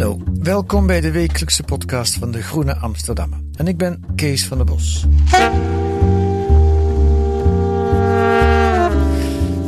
Hallo, 0.00 0.18
welkom 0.42 0.86
bij 0.86 1.00
de 1.00 1.10
wekelijkse 1.10 1.62
podcast 1.62 2.14
van 2.14 2.30
de 2.30 2.42
Groene 2.42 2.76
Amsterdammer. 2.76 3.38
En 3.56 3.66
ik 3.66 3.76
ben 3.76 4.04
Kees 4.14 4.46
van 4.46 4.56
der 4.56 4.66
Bos. 4.66 5.06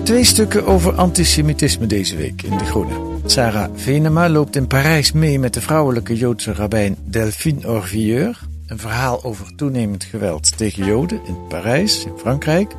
Twee 0.03 0.25
stukken 0.25 0.67
over 0.67 0.93
antisemitisme 0.93 1.87
deze 1.87 2.17
week 2.17 2.43
in 2.43 2.59
De 2.59 2.65
Groene. 2.65 2.95
Sarah 3.27 3.71
Venema 3.75 4.29
loopt 4.29 4.57
in 4.57 4.67
Parijs 4.67 5.13
mee 5.13 5.39
met 5.39 5.55
de 5.55 5.61
vrouwelijke 5.61 6.17
Joodse 6.17 6.53
rabbijn 6.53 6.97
Delphine 7.05 7.69
Orvilleur. 7.69 8.41
Een 8.67 8.79
verhaal 8.79 9.25
over 9.25 9.55
toenemend 9.55 10.05
geweld 10.05 10.57
tegen 10.57 10.85
Joden 10.85 11.21
in 11.25 11.47
Parijs, 11.49 12.05
in 12.05 12.19
Frankrijk. 12.19 12.75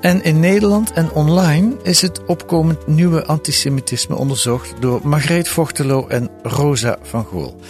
En 0.00 0.22
in 0.22 0.40
Nederland 0.40 0.92
en 0.92 1.10
online 1.10 1.76
is 1.82 2.00
het 2.00 2.24
opkomend 2.24 2.86
nieuwe 2.86 3.24
antisemitisme 3.24 4.14
onderzocht 4.14 4.80
door 4.80 5.08
Margreet 5.08 5.48
Vochtelo 5.48 6.06
en 6.06 6.30
Rosa 6.42 6.98
van 7.02 7.24
Gool. 7.24 7.60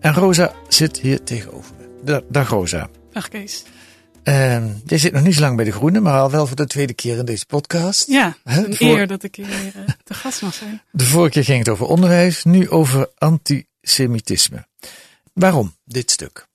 En 0.00 0.14
Rosa 0.14 0.52
zit 0.68 1.00
hier 1.00 1.22
tegenover 1.22 1.74
me. 2.04 2.24
Dag 2.28 2.48
Rosa. 2.48 2.88
Dag 3.12 3.28
Kees. 3.28 3.62
Uh, 4.24 4.64
jij 4.84 4.98
zit 4.98 5.12
nog 5.12 5.22
niet 5.22 5.34
zo 5.34 5.40
lang 5.40 5.56
bij 5.56 5.64
De 5.64 5.72
Groene, 5.72 6.00
maar 6.00 6.20
al 6.20 6.30
wel 6.30 6.46
voor 6.46 6.56
de 6.56 6.66
tweede 6.66 6.94
keer 6.94 7.18
in 7.18 7.24
deze 7.24 7.46
podcast. 7.46 8.06
Ja, 8.08 8.36
een 8.44 8.74
eer 8.78 9.06
dat 9.06 9.22
ik 9.22 9.34
hier 9.34 9.46
uh, 9.46 9.82
te 10.04 10.14
gast 10.14 10.42
mag 10.42 10.54
zijn. 10.54 10.82
De 10.90 11.04
vorige 11.04 11.30
keer 11.30 11.44
ging 11.44 11.58
het 11.58 11.68
over 11.68 11.86
onderwijs, 11.86 12.44
nu 12.44 12.70
over 12.70 13.08
antisemitisme. 13.18 14.66
Waarom 15.32 15.74
dit 15.84 16.10
stuk? 16.10 16.46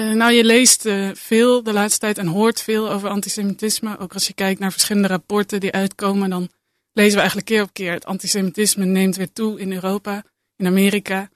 Uh, 0.00 0.12
nou, 0.12 0.32
je 0.32 0.44
leest 0.44 0.86
uh, 0.86 1.10
veel 1.14 1.62
de 1.62 1.72
laatste 1.72 1.98
tijd 1.98 2.18
en 2.18 2.26
hoort 2.26 2.60
veel 2.60 2.90
over 2.90 3.08
antisemitisme. 3.08 3.98
Ook 3.98 4.14
als 4.14 4.26
je 4.26 4.34
kijkt 4.34 4.60
naar 4.60 4.72
verschillende 4.72 5.08
rapporten 5.08 5.60
die 5.60 5.72
uitkomen, 5.72 6.30
dan 6.30 6.48
lezen 6.92 7.12
we 7.12 7.18
eigenlijk 7.18 7.46
keer 7.46 7.62
op 7.62 7.72
keer. 7.72 7.92
Het 7.92 8.04
antisemitisme 8.04 8.84
neemt 8.84 9.16
weer 9.16 9.32
toe 9.32 9.60
in 9.60 9.72
Europa, 9.72 10.24
in 10.56 10.66
Amerika. 10.66 11.30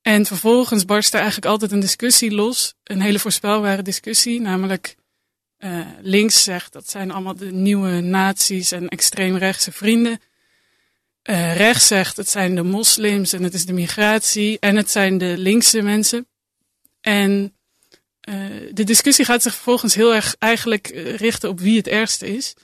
En 0.00 0.26
vervolgens 0.26 0.84
barst 0.84 1.12
er 1.12 1.20
eigenlijk 1.20 1.50
altijd 1.50 1.72
een 1.72 1.80
discussie 1.80 2.30
los. 2.30 2.74
Een 2.84 3.00
hele 3.00 3.18
voorspelbare 3.18 3.82
discussie, 3.82 4.40
namelijk 4.40 4.96
uh, 5.58 5.86
links 6.00 6.42
zegt 6.42 6.72
dat 6.72 6.90
zijn 6.90 7.10
allemaal 7.10 7.36
de 7.36 7.52
nieuwe 7.52 8.00
nazi's 8.00 8.72
en 8.72 8.88
extreemrechtse 8.88 9.72
vrienden. 9.72 10.20
Rechts 11.54 11.86
zegt 11.86 12.16
het 12.16 12.28
zijn 12.28 12.54
de 12.54 12.62
moslims 12.62 13.32
en 13.32 13.42
het 13.42 13.54
is 13.54 13.66
de 13.66 13.72
migratie 13.72 14.58
en 14.58 14.76
het 14.76 14.90
zijn 14.90 15.18
de 15.18 15.34
linkse 15.38 15.82
mensen. 15.82 16.26
En 17.00 17.56
de 18.72 18.84
discussie 18.84 19.24
gaat 19.24 19.42
zich 19.42 19.54
vervolgens 19.54 19.94
heel 19.94 20.14
erg 20.14 20.36
eigenlijk 20.38 20.86
richten 21.16 21.48
op 21.48 21.60
wie 21.60 21.76
het 21.76 21.88
ergste 21.88 22.34
is. 22.34 22.54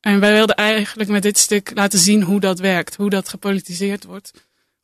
En 0.00 0.20
wij 0.20 0.32
wilden 0.32 0.56
eigenlijk 0.56 1.10
met 1.10 1.22
dit 1.22 1.38
stuk 1.38 1.70
laten 1.74 1.98
zien 1.98 2.22
hoe 2.22 2.40
dat 2.40 2.58
werkt, 2.58 2.96
hoe 2.96 3.10
dat 3.10 3.28
gepolitiseerd 3.28 4.04
wordt. 4.04 4.30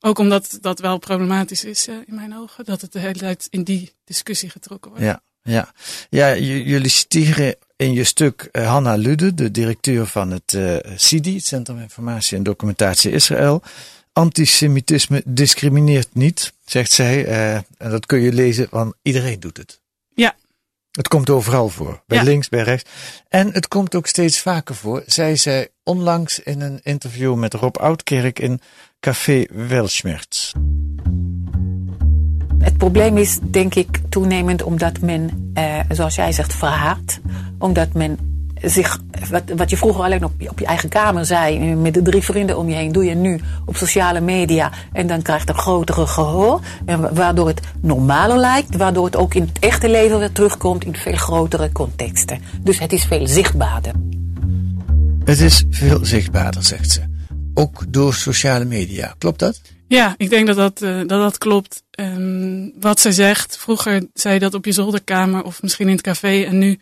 Ook 0.01 0.19
omdat 0.19 0.59
dat 0.61 0.79
wel 0.79 0.99
problematisch 0.99 1.65
is 1.65 1.89
in 1.89 2.15
mijn 2.15 2.37
ogen, 2.37 2.65
dat 2.65 2.81
het 2.81 2.93
de 2.93 2.99
hele 2.99 3.19
tijd 3.19 3.47
in 3.51 3.63
die 3.63 3.93
discussie 4.05 4.51
getrokken 4.51 4.91
wordt. 4.91 5.05
Ja, 5.07 5.23
ja. 5.43 5.73
ja 6.11 6.37
jullie 6.37 6.91
citeren 6.91 7.57
in 7.77 7.93
je 7.93 8.05
stuk 8.05 8.49
Hanna 8.53 8.95
Lude, 8.95 9.35
de 9.35 9.51
directeur 9.51 10.07
van 10.07 10.31
het 10.31 10.59
CIDI, 10.97 11.35
het 11.35 11.45
Centrum 11.45 11.81
Informatie 11.81 12.37
en 12.37 12.43
Documentatie 12.43 13.11
Israël. 13.11 13.63
Antisemitisme 14.13 15.23
discrimineert 15.25 16.15
niet, 16.15 16.53
zegt 16.65 16.93
zij. 16.93 17.27
En 17.79 17.91
dat 17.91 18.07
kun 18.07 18.21
je 18.21 18.33
lezen, 18.33 18.67
want 18.71 18.95
iedereen 19.03 19.41
doet 19.41 19.57
het. 19.57 19.81
Het 20.97 21.09
komt 21.09 21.31
overal 21.31 21.69
voor, 21.69 22.03
bij 22.07 22.19
ja. 22.19 22.25
links, 22.25 22.49
bij 22.49 22.63
rechts. 22.63 22.91
En 23.29 23.53
het 23.53 23.69
komt 23.69 23.95
ook 23.95 24.07
steeds 24.07 24.41
vaker 24.41 24.75
voor. 24.75 25.03
Zij 25.07 25.37
zei 25.37 25.67
onlangs 25.85 26.39
in 26.39 26.61
een 26.61 26.81
interview 26.83 27.35
met 27.35 27.55
Rob 27.55 27.77
Oudkerk 27.77 28.39
in 28.39 28.61
Café 29.01 29.45
Welschmerz. 29.69 30.53
Het 32.59 32.77
probleem 32.77 33.17
is 33.17 33.39
denk 33.43 33.75
ik 33.75 34.01
toenemend 34.09 34.63
omdat 34.63 35.01
men, 35.01 35.51
eh, 35.55 35.81
zoals 35.89 36.15
jij 36.15 36.33
zegt, 36.33 36.55
verhaat. 36.55 37.21
Omdat 37.59 37.93
men 37.93 38.26
zich, 38.63 38.99
wat, 39.31 39.43
wat 39.57 39.71
je 39.71 39.77
vroeger 39.77 40.05
alleen 40.05 40.25
op 40.25 40.33
je, 40.39 40.51
op 40.51 40.59
je 40.59 40.67
eigen 40.67 40.89
kamer 40.89 41.27
zei, 41.27 41.75
met 41.75 41.95
de 41.95 42.03
drie 42.03 42.23
vrienden 42.23 42.59
om 42.59 42.69
je 42.69 42.75
heen, 42.75 42.93
doe 42.93 43.05
je 43.05 43.15
nu 43.15 43.41
op 43.65 43.77
sociale 43.77 44.21
media. 44.21 44.73
En 44.93 45.07
dan 45.07 45.23
krijgt 45.23 45.49
het 45.49 45.57
een 45.57 45.63
grotere 45.63 46.07
gehoor. 46.07 46.61
En 46.85 47.15
waardoor 47.15 47.47
het 47.47 47.61
normaler 47.81 48.39
lijkt, 48.39 48.77
waardoor 48.77 49.05
het 49.05 49.17
ook 49.17 49.35
in 49.35 49.43
het 49.43 49.59
echte 49.59 49.89
leven 49.89 50.19
weer 50.19 50.33
terugkomt 50.33 50.85
in 50.85 50.97
veel 50.97 51.17
grotere 51.17 51.73
contexten. 51.73 52.41
Dus 52.61 52.79
het 52.79 52.93
is 52.93 53.05
veel 53.05 53.27
zichtbaarder. 53.27 53.93
Het 55.25 55.41
is 55.41 55.65
veel 55.71 56.05
zichtbaarder, 56.05 56.65
zegt 56.65 56.91
ze. 56.91 57.01
Ook 57.55 57.85
door 57.89 58.15
sociale 58.15 58.65
media. 58.65 59.15
Klopt 59.19 59.39
dat? 59.39 59.61
Ja, 59.89 60.15
ik 60.17 60.31
denk 60.31 60.47
dat 60.47 60.57
dat, 60.57 60.83
uh, 60.83 60.97
dat, 60.97 61.09
dat 61.09 61.39
klopt. 61.39 61.83
Um, 62.01 62.73
wat 62.81 63.01
zij 63.01 63.13
zegt, 63.13 63.57
vroeger 63.59 64.07
zei 64.15 64.35
je 64.35 64.41
dat 64.41 64.55
op 64.55 64.65
je 64.65 64.73
zolderkamer 64.73 65.43
of 65.43 65.63
misschien 65.63 65.87
in 65.87 65.93
het 65.93 66.03
café. 66.03 66.43
En 66.43 66.59
nu 66.59 66.81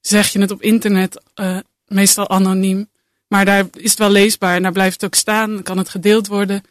zeg 0.00 0.28
je 0.28 0.40
het 0.40 0.50
op 0.50 0.62
internet, 0.62 1.22
uh, 1.34 1.58
meestal 1.86 2.28
anoniem. 2.28 2.90
Maar 3.28 3.44
daar 3.44 3.66
is 3.72 3.90
het 3.90 3.98
wel 3.98 4.10
leesbaar 4.10 4.56
en 4.56 4.62
daar 4.62 4.72
blijft 4.72 5.00
het 5.00 5.04
ook 5.04 5.14
staan, 5.14 5.62
kan 5.62 5.78
het 5.78 5.88
gedeeld 5.88 6.26
worden. 6.26 6.62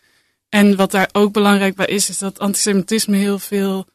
En 0.50 0.76
wat 0.76 0.92
daar 0.92 1.10
ook 1.12 1.32
belangrijk 1.32 1.76
bij 1.76 1.86
is, 1.86 2.10
is 2.10 2.18
dat 2.18 2.40
antisemitisme 2.40 3.18
heel 3.18 3.40
veel 3.40 3.88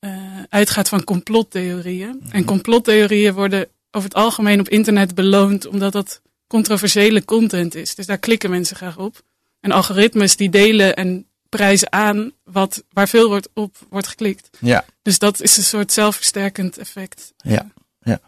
uh, 0.00 0.42
uitgaat 0.48 0.88
van 0.88 1.04
complottheorieën. 1.04 2.08
Mm 2.08 2.20
-hmm. 2.22 2.30
En 2.30 2.44
complottheorieën 2.44 3.34
worden 3.34 3.68
over 3.90 4.08
het 4.08 4.18
algemeen 4.18 4.60
op 4.60 4.68
internet 4.68 5.14
beloond, 5.14 5.66
omdat 5.66 5.92
dat 5.92 6.20
controversiële 6.46 7.24
content 7.24 7.74
is. 7.74 7.94
Dus 7.94 8.06
daar 8.06 8.18
klikken 8.18 8.50
mensen 8.50 8.76
graag 8.76 8.98
op. 8.98 9.22
En 9.60 9.70
algoritmes 9.70 10.36
die 10.36 10.50
delen 10.50 10.96
en 10.96 11.26
prijzen 11.48 11.92
aan 11.92 12.32
wat, 12.44 12.84
waar 12.90 13.08
veel 13.08 13.28
wordt 13.28 13.48
op 13.54 13.76
wordt 13.88 14.06
geklikt. 14.06 14.50
Ja. 14.60 14.84
Dus 15.02 15.18
dat 15.18 15.40
is 15.40 15.56
een 15.56 15.62
soort 15.62 15.92
zelfversterkend 15.92 16.78
effect. 16.78 17.32
Ja, 17.36 17.70
ja. 18.02 18.20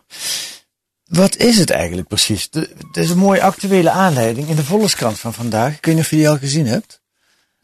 Wat 1.05 1.37
is 1.37 1.59
het 1.59 1.71
eigenlijk 1.71 2.09
precies? 2.09 2.49
Het 2.51 2.97
is 2.97 3.11
een 3.11 3.19
mooie 3.19 3.43
actuele 3.43 3.91
aanleiding 3.91 4.49
in 4.49 4.57
de 4.57 4.65
Volkskrant 4.65 5.19
van 5.19 5.35
vandaag. 5.35 5.77
Ik 5.77 5.85
weet 5.85 5.95
niet 5.95 6.05
of 6.05 6.11
je 6.11 6.17
die 6.17 6.29
al 6.29 6.39
gezien 6.39 6.67
hebt. 6.67 7.03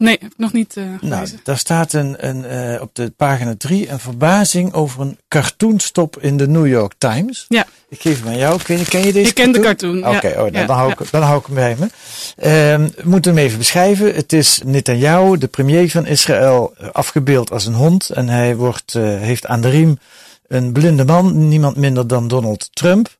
Nee, 0.01 0.17
heb 0.21 0.31
ik 0.31 0.37
nog 0.37 0.53
niet 0.53 0.75
uh, 0.75 0.85
Nou, 1.01 1.27
daar 1.43 1.57
staat 1.57 1.93
een, 1.93 2.27
een, 2.27 2.73
uh, 2.73 2.81
op 2.81 2.95
de 2.95 3.13
pagina 3.17 3.55
3 3.57 3.89
een 3.89 3.99
verbazing 3.99 4.73
over 4.73 5.01
een 5.01 5.17
cartoonstop 5.27 6.21
in 6.21 6.37
de 6.37 6.47
New 6.47 6.67
York 6.67 6.93
Times. 6.97 7.45
Ja. 7.47 7.65
Ik 7.89 8.01
geef 8.01 8.19
hem 8.19 8.27
aan 8.27 8.37
jou. 8.37 8.61
Ken, 8.63 8.85
ken 8.85 9.05
je 9.05 9.13
deze 9.13 9.29
Ik 9.29 9.35
ken 9.35 9.51
de 9.51 9.59
cartoon, 9.59 9.97
Oké, 9.97 10.15
okay, 10.15 10.31
ja. 10.31 10.43
oh, 10.43 10.51
nou, 10.51 10.65
dan, 10.65 10.75
hou 10.75 10.91
ik, 10.91 11.11
dan 11.11 11.21
hou 11.21 11.39
ik 11.39 11.45
hem 11.45 11.55
bij 11.55 11.75
me. 11.79 11.85
Uh, 11.85 12.89
we 12.95 13.09
moeten 13.09 13.35
hem 13.35 13.45
even 13.45 13.57
beschrijven. 13.57 14.15
Het 14.15 14.33
is 14.33 14.61
Netanyahu, 14.65 15.37
de 15.37 15.47
premier 15.47 15.89
van 15.89 16.05
Israël, 16.05 16.73
afgebeeld 16.91 17.51
als 17.51 17.65
een 17.65 17.73
hond. 17.73 18.09
En 18.09 18.29
hij 18.29 18.55
wordt, 18.55 18.93
uh, 18.93 19.03
heeft 19.03 19.45
aan 19.45 19.61
de 19.61 19.69
riem 19.69 19.99
een 20.51 20.71
blinde 20.71 21.05
man, 21.05 21.47
niemand 21.47 21.75
minder 21.75 22.07
dan 22.07 22.27
Donald 22.27 22.69
Trump. 22.73 23.17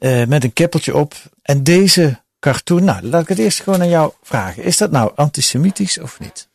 Uh, 0.00 0.24
met 0.24 0.44
een 0.44 0.52
keppeltje 0.52 0.96
op. 0.96 1.14
En 1.42 1.62
deze 1.62 2.20
cartoon, 2.38 2.84
nou, 2.84 3.02
laat 3.02 3.22
ik 3.22 3.28
het 3.28 3.38
eerst 3.38 3.60
gewoon 3.60 3.80
aan 3.80 3.88
jou 3.88 4.12
vragen. 4.22 4.62
Is 4.62 4.76
dat 4.76 4.90
nou 4.90 5.12
antisemitisch 5.14 5.98
of 5.98 6.20
niet? 6.20 6.48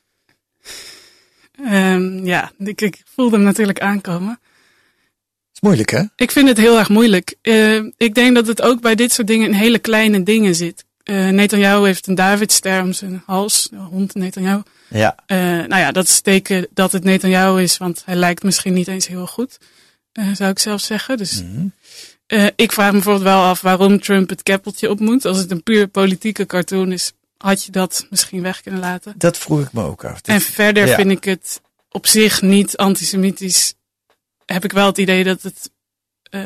Um, 1.72 2.26
ja, 2.26 2.52
ik, 2.58 2.82
ik 2.82 3.04
voelde 3.16 3.36
hem 3.36 3.46
natuurlijk 3.46 3.80
aankomen. 3.80 4.40
is 5.54 5.62
moeilijk, 5.62 5.90
hè? 5.90 6.04
Ik 6.16 6.32
vind 6.32 6.48
het 6.48 6.58
heel 6.58 6.78
erg 6.78 6.90
moeilijk. 6.90 7.36
Uh, 7.42 7.84
ik 7.98 8.16
denk 8.16 8.36
dat 8.36 8.48
het 8.48 8.62
ook 8.62 8.82
bij 8.82 8.96
dit 8.96 9.12
soort 9.12 9.28
dingen 9.28 9.48
in 9.48 9.54
hele 9.54 9.80
kleine 9.80 10.24
dingen 10.24 10.56
zit. 10.56 10.86
Uh, 11.04 11.30
Netanyahu 11.30 11.86
heeft 11.86 12.08
een 12.08 12.16
Davidster 12.16 12.82
om 12.82 12.94
zijn 12.94 13.24
hals, 13.26 13.68
de 13.72 13.78
hond 13.78 14.14
Netanyahu. 14.16 14.62
Ja. 14.88 15.16
Uh, 15.28 15.38
nou 15.38 15.78
ja, 15.82 15.92
dat 15.92 16.08
is 16.08 16.20
teken 16.20 16.68
dat 16.74 16.92
het 16.92 17.04
Netanyahu 17.04 17.62
is, 17.62 17.78
want 17.78 18.02
hij 18.06 18.16
lijkt 18.16 18.44
misschien 18.44 18.74
niet 18.74 18.88
eens 18.88 19.08
heel 19.08 19.28
goed, 19.28 19.58
zou 20.34 20.52
ik 20.52 20.60
zelf 20.60 20.82
zeggen. 20.82 21.18
Dus 21.18 21.42
mm 21.42 21.56
-hmm. 21.56 21.74
Uh, 22.28 22.48
ik 22.56 22.72
vraag 22.72 22.88
me 22.88 22.92
bijvoorbeeld 22.92 23.24
wel 23.24 23.44
af 23.44 23.62
waarom 23.62 24.00
Trump 24.00 24.30
het 24.30 24.44
keppeltje 24.44 24.90
op 24.90 25.00
moet. 25.00 25.26
Als 25.26 25.38
het 25.38 25.52
een 25.52 25.64
puur 25.64 25.88
politieke 25.88 26.46
cartoon 26.46 26.92
is, 26.92 27.12
had 27.38 27.64
je 27.64 27.72
dat 27.72 28.08
misschien 28.10 28.42
weg 28.42 28.62
kunnen 28.62 28.80
laten. 28.80 29.14
Dat 29.18 29.38
vroeg 29.38 29.62
ik 29.62 29.74
me 29.74 29.84
ook 29.84 30.06
af. 30.06 30.22
En 30.22 30.42
verder 30.42 30.88
ja. 30.88 30.96
vind 30.96 31.12
ik 31.12 31.24
het 31.24 31.62
op 31.90 32.08
zich 32.08 32.42
niet 32.42 32.78
antisemitisch. 32.78 33.74
Heb 34.46 34.64
ik 34.64 34.72
wel 34.72 34.86
het 34.86 34.98
idee 34.98 35.24
dat 35.24 35.42
het 35.42 35.72
uh, 36.32 36.42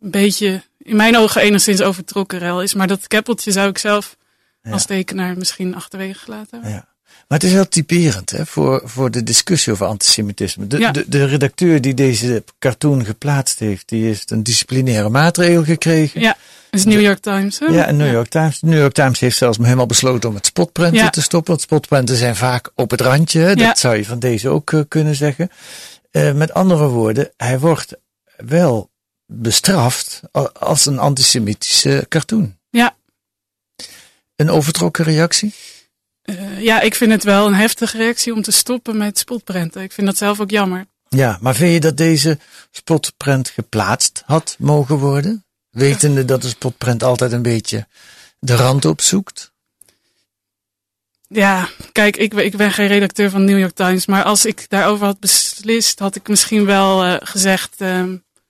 een 0.00 0.10
beetje, 0.10 0.62
in 0.78 0.96
mijn 0.96 1.16
ogen 1.16 1.40
enigszins 1.40 1.82
overtrokken 1.82 2.38
rel 2.38 2.62
is. 2.62 2.74
Maar 2.74 2.86
dat 2.86 3.06
keppeltje 3.06 3.52
zou 3.52 3.68
ik 3.68 3.78
zelf 3.78 4.16
ja. 4.62 4.70
als 4.70 4.86
tekenaar 4.86 5.38
misschien 5.38 5.74
achterwege 5.74 6.32
hebben. 6.32 6.70
Ja. 6.70 6.93
Maar 7.34 7.42
het 7.42 7.52
is 7.52 7.58
wel 7.58 7.68
typerend 7.68 8.30
hè, 8.30 8.46
voor, 8.46 8.82
voor 8.84 9.10
de 9.10 9.22
discussie 9.22 9.72
over 9.72 9.86
antisemitisme. 9.86 10.66
De, 10.66 10.78
ja. 10.78 10.90
de, 10.90 11.04
de 11.08 11.24
redacteur 11.24 11.80
die 11.80 11.94
deze 11.94 12.44
cartoon 12.58 13.04
geplaatst 13.04 13.58
heeft, 13.58 13.88
die 13.88 14.04
heeft 14.04 14.30
een 14.30 14.42
disciplinaire 14.42 15.08
maatregel 15.08 15.64
gekregen. 15.64 16.20
Ja, 16.20 16.36
dat 16.70 16.80
is 16.80 16.84
New 16.84 17.00
York 17.00 17.18
Times. 17.18 17.58
Hè? 17.58 17.66
Ja, 17.66 17.90
New 17.90 18.12
York 18.12 18.28
Times. 18.28 18.60
De 18.60 18.66
New 18.66 18.78
York 18.78 18.92
Times 18.92 19.20
heeft 19.20 19.36
zelfs 19.36 19.58
helemaal 19.58 19.86
besloten 19.86 20.28
om 20.28 20.34
het 20.34 20.46
spotprenten 20.46 21.02
ja. 21.02 21.10
te 21.10 21.22
stoppen. 21.22 21.50
Want 21.50 21.64
spotprenten 21.64 22.16
zijn 22.16 22.36
vaak 22.36 22.70
op 22.74 22.90
het 22.90 23.00
randje. 23.00 23.56
Dat 23.56 23.78
zou 23.78 23.96
je 23.96 24.04
van 24.04 24.18
deze 24.18 24.48
ook 24.48 24.70
uh, 24.70 24.80
kunnen 24.88 25.14
zeggen. 25.14 25.50
Uh, 26.12 26.32
met 26.32 26.52
andere 26.52 26.86
woorden, 26.86 27.30
hij 27.36 27.58
wordt 27.58 27.92
wel 28.36 28.90
bestraft 29.26 30.20
als 30.52 30.86
een 30.86 30.98
antisemitische 30.98 32.06
cartoon. 32.08 32.56
Ja. 32.70 32.96
Een 34.36 34.50
overtrokken 34.50 35.04
reactie? 35.04 35.54
Uh, 36.24 36.60
ja, 36.60 36.80
ik 36.80 36.94
vind 36.94 37.10
het 37.12 37.24
wel 37.24 37.46
een 37.46 37.54
heftige 37.54 37.96
reactie 37.96 38.32
om 38.32 38.42
te 38.42 38.52
stoppen 38.52 38.96
met 38.96 39.18
spotprenten. 39.18 39.82
Ik 39.82 39.92
vind 39.92 40.06
dat 40.06 40.16
zelf 40.16 40.40
ook 40.40 40.50
jammer. 40.50 40.86
Ja, 41.08 41.38
maar 41.40 41.54
vind 41.54 41.72
je 41.72 41.80
dat 41.80 41.96
deze 41.96 42.38
spotprent 42.70 43.48
geplaatst 43.48 44.22
had 44.26 44.56
mogen 44.58 44.96
worden? 44.96 45.44
Wetende 45.70 46.24
dat 46.24 46.42
de 46.42 46.48
spotprent 46.48 47.02
altijd 47.02 47.32
een 47.32 47.42
beetje 47.42 47.86
de 48.38 48.56
rand 48.56 48.84
opzoekt? 48.84 49.52
Ja, 51.28 51.68
kijk, 51.92 52.16
ik, 52.16 52.34
ik 52.34 52.56
ben 52.56 52.72
geen 52.72 52.86
redacteur 52.86 53.30
van 53.30 53.44
New 53.44 53.58
York 53.58 53.74
Times, 53.74 54.06
maar 54.06 54.22
als 54.22 54.44
ik 54.44 54.66
daarover 54.68 55.06
had 55.06 55.20
beslist, 55.20 55.98
had 55.98 56.16
ik 56.16 56.28
misschien 56.28 56.64
wel 56.64 57.06
uh, 57.06 57.16
gezegd, 57.20 57.80
uh, 57.80 58.04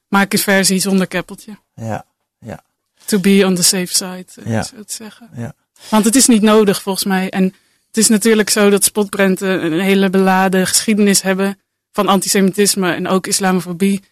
maak 0.09 0.33
een 0.33 0.39
versie 0.39 0.79
zonder 0.81 1.07
keppeltje. 1.07 1.59
Ja, 1.75 2.05
ja. 2.39 2.63
To 3.05 3.19
be 3.19 3.43
on 3.47 3.55
the 3.55 3.63
safe 3.63 3.95
side, 3.95 4.27
uh, 4.39 4.53
Ja. 4.53 4.63
zo 4.63 4.83
te 4.85 4.93
zeggen. 4.95 5.29
Ja. 5.37 5.55
Want 5.89 6.05
het 6.05 6.17
is 6.17 6.27
niet 6.27 6.43
nodig 6.43 6.83
volgens 6.83 7.05
mij. 7.05 7.31
En 7.31 7.55
het 7.95 8.03
is 8.03 8.09
natuurlijk 8.09 8.51
zo 8.51 8.71
dat 8.71 8.85
spotprenten 8.85 9.65
een 9.65 9.81
hele 9.81 10.11
beladen 10.11 10.67
geschiedenis 10.67 11.23
hebben 11.23 11.59
van 11.91 12.09
antisemitisme 12.09 12.93
en 12.93 13.09
ook 13.09 13.27
islamofobie. 13.27 14.03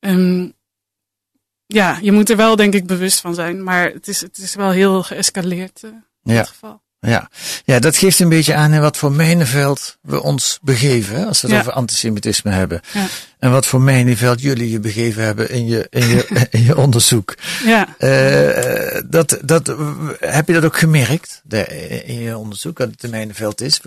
Um, 0.00 0.52
ja, 1.66 1.98
je 2.02 2.12
moet 2.12 2.30
er 2.30 2.36
wel 2.36 2.56
denk 2.56 2.74
ik 2.74 2.86
bewust 2.86 3.20
van 3.20 3.34
zijn, 3.34 3.62
maar 3.62 3.92
het 3.92 4.08
is, 4.08 4.20
het 4.20 4.36
is 4.38 4.54
wel 4.54 4.70
heel 4.70 5.02
geëscaleerd 5.02 5.82
uh, 5.84 5.90
in 5.90 6.02
Ja. 6.22 6.38
dit 6.38 6.48
geval. 6.48 6.82
Ja. 7.00 7.30
ja, 7.64 7.78
dat 7.78 7.96
geeft 7.96 8.18
een 8.18 8.28
beetje 8.28 8.54
aan 8.54 8.72
in 8.72 8.80
wat 8.80 8.96
voor 8.96 9.12
mijnenveld 9.12 9.96
we 10.02 10.22
ons 10.22 10.58
begeven, 10.62 11.16
hè, 11.16 11.24
als 11.26 11.40
we 11.40 11.46
het 11.46 11.56
Ja. 11.56 11.62
over 11.62 11.72
antisemitisme 11.72 12.50
hebben. 12.50 12.80
Ja. 12.92 13.06
En 13.38 13.50
wat 13.50 13.66
voor 13.66 13.80
mijnenveld 13.80 14.40
jullie 14.40 14.70
je 14.70 14.80
begeven 14.80 15.22
hebben 15.24 15.50
in 15.50 15.66
je, 15.66 15.86
in 15.90 16.06
je, 16.08 16.26
in 16.50 16.62
je 16.64 16.76
onderzoek. 16.76 17.34
Ja, 17.64 17.96
Eh, 17.98 19.00
dat, 19.06 19.38
dat, 19.44 19.74
heb 20.20 20.46
je 20.46 20.52
dat 20.52 20.64
ook 20.64 20.78
gemerkt 20.78 21.40
de- 21.44 22.02
in 22.04 22.20
je 22.20 22.36
onderzoek, 22.38 22.76
dat 22.78 22.90
het 22.90 23.02
een 23.02 23.10
mijnenveld 23.10 23.60
is? 23.60 23.80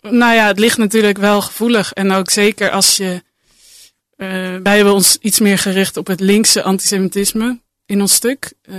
nou 0.00 0.34
ja, 0.34 0.46
het 0.46 0.58
ligt 0.58 0.78
natuurlijk 0.78 1.18
wel 1.18 1.40
gevoelig. 1.42 1.92
En 1.92 2.12
ook 2.12 2.30
zeker 2.30 2.70
als 2.70 2.96
je. 2.96 3.22
eh 4.16 4.56
wij 4.62 4.76
hebben 4.76 4.94
ons 4.94 5.16
iets 5.20 5.40
meer 5.40 5.58
gericht 5.58 5.96
op 5.96 6.06
het 6.06 6.20
linkse 6.20 6.62
antisemitisme 6.62 7.60
in 7.86 8.00
ons 8.00 8.14
stuk. 8.14 8.52
Eh, 8.62 8.74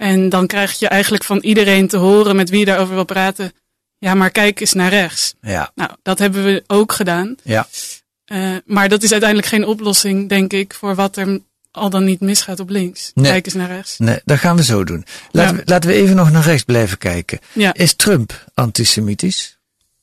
en 0.00 0.28
dan 0.28 0.46
krijg 0.46 0.78
je 0.78 0.88
eigenlijk 0.88 1.24
van 1.24 1.38
iedereen 1.38 1.88
te 1.88 1.96
horen 1.96 2.36
met 2.36 2.50
wie 2.50 2.58
je 2.58 2.64
daarover 2.64 2.94
wil 2.94 3.04
praten. 3.04 3.52
Ja, 3.98 4.14
maar 4.14 4.30
kijk 4.30 4.60
eens 4.60 4.72
naar 4.72 4.90
rechts. 4.90 5.34
Ja, 5.40 5.70
Nou, 5.74 5.90
dat 6.02 6.18
hebben 6.18 6.44
we 6.44 6.64
ook 6.66 6.92
gedaan. 6.92 7.34
ja, 7.42 7.68
Eh, 8.24 8.56
maar 8.64 8.88
dat 8.88 9.02
is 9.02 9.10
uiteindelijk 9.10 9.48
geen 9.50 9.64
oplossing, 9.66 10.28
denk 10.28 10.52
ik, 10.52 10.74
voor 10.74 10.94
wat 10.94 11.16
er 11.16 11.40
al 11.70 11.90
dan 11.90 12.04
niet 12.04 12.20
misgaat 12.20 12.60
op 12.60 12.68
links. 12.70 13.10
Nee. 13.14 13.30
Kijk 13.30 13.46
eens 13.46 13.54
naar 13.54 13.68
rechts. 13.68 13.98
nee, 13.98 14.20
dat 14.24 14.38
gaan 14.38 14.56
we 14.56 14.64
zo 14.64 14.84
doen. 14.84 15.04
Laten, 15.30 15.56
Ja. 15.56 15.62
we, 15.64 15.70
laten 15.70 15.90
we 15.90 15.96
even 15.96 16.16
nog 16.16 16.30
naar 16.30 16.42
rechts 16.42 16.62
blijven 16.64 16.98
kijken. 16.98 17.38
Ja. 17.52 17.74
Is 17.74 17.94
Trump 17.94 18.44
antisemitisch? 18.54 19.58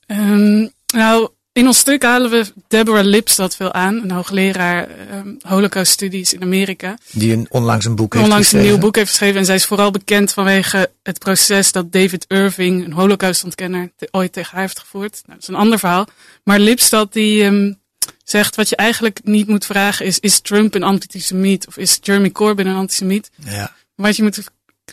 Ehm, 0.06 0.68
nou, 0.94 1.30
in 1.58 1.68
ons 1.68 1.78
stuk 1.78 2.04
halen 2.04 2.30
we 2.32 2.46
Deborah 2.68 3.06
Lipstadt 3.06 3.56
veel 3.56 3.74
aan, 3.74 3.96
een 4.04 4.12
hoogleraar 4.12 4.88
ehm 4.90 5.34
Holocaust-studies 5.42 6.34
in 6.34 6.42
Amerika. 6.42 6.98
Die 7.12 7.34
een, 7.34 7.48
onlangs 7.50 7.86
een 7.86 7.96
boek 7.96 8.14
heeft 8.14 8.26
Onlangs 8.26 8.52
een 8.52 8.62
nieuw 8.62 8.78
boek 8.78 8.96
heeft 8.96 9.10
geschreven 9.10 9.40
en 9.40 9.46
zij 9.46 9.56
is 9.56 9.66
vooral 9.66 9.92
bekend 9.92 10.34
vanwege 10.34 10.90
het 11.04 11.20
proces 11.20 11.72
dat 11.72 11.92
David 11.92 12.26
Irving, 12.28 12.86
een 12.86 12.92
Holocaust-ontkenner, 12.94 13.92
te- 13.96 14.08
ooit 14.12 14.34
tegen 14.34 14.52
haar 14.52 14.62
heeft 14.62 14.80
gevoerd. 14.80 15.12
Nou, 15.12 15.24
dat 15.34 15.42
is 15.42 15.48
een 15.48 15.56
ander 15.56 15.80
verhaal. 15.80 16.08
Maar 16.44 16.60
Lipstadt 16.60 17.14
die 17.14 17.44
ehm, 17.44 17.74
zegt 18.24 18.56
wat 18.56 18.70
je 18.70 18.76
eigenlijk 18.76 19.20
niet 19.24 19.48
moet 19.48 19.66
vragen 19.66 20.06
is, 20.06 20.20
is 20.20 20.40
Trump 20.40 20.74
een 20.76 20.84
antisemiet 20.84 21.68
of 21.68 21.78
is 21.78 21.98
Jeremy 22.02 22.32
Corbyn 22.32 22.68
een 22.68 22.76
antisemiet? 22.76 23.30
Ja, 23.46 23.76
Wat 23.96 24.16
je 24.16 24.24
moet, 24.24 24.36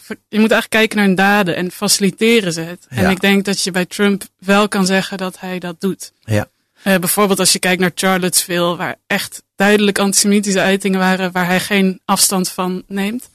je 0.09 0.39
moet 0.41 0.51
eigenlijk 0.51 0.69
kijken 0.71 0.97
naar 0.97 1.07
hun 1.07 1.15
daden 1.15 1.57
en 1.57 1.71
faciliteren 1.71 2.53
ze 2.53 2.61
het. 2.61 2.87
En 2.89 3.11
ik 3.11 3.21
denk 3.21 3.45
dat 3.45 3.63
je 3.63 3.71
bij 3.71 3.87
Trump 3.87 4.23
wel 4.39 4.69
kan 4.69 4.87
zeggen 4.87 5.19
dat 5.19 5.41
hij 5.41 5.59
dat 5.59 5.81
doet. 5.81 6.13
ja, 6.25 6.49
Eh, 6.85 6.97
bijvoorbeeld 6.99 7.39
als 7.39 7.53
je 7.53 7.59
kijkt 7.59 7.81
naar 7.81 7.91
Charlottesville, 7.95 8.77
waar 8.77 8.97
echt 9.07 9.43
duidelijk 9.57 9.99
antisemitische 9.99 10.61
uitingen 10.61 10.99
waren, 10.99 11.33
waar 11.33 11.47
hij 11.47 11.61
geen 11.61 12.01
afstand 12.05 12.49
van 12.49 12.83
neemt. 12.87 13.29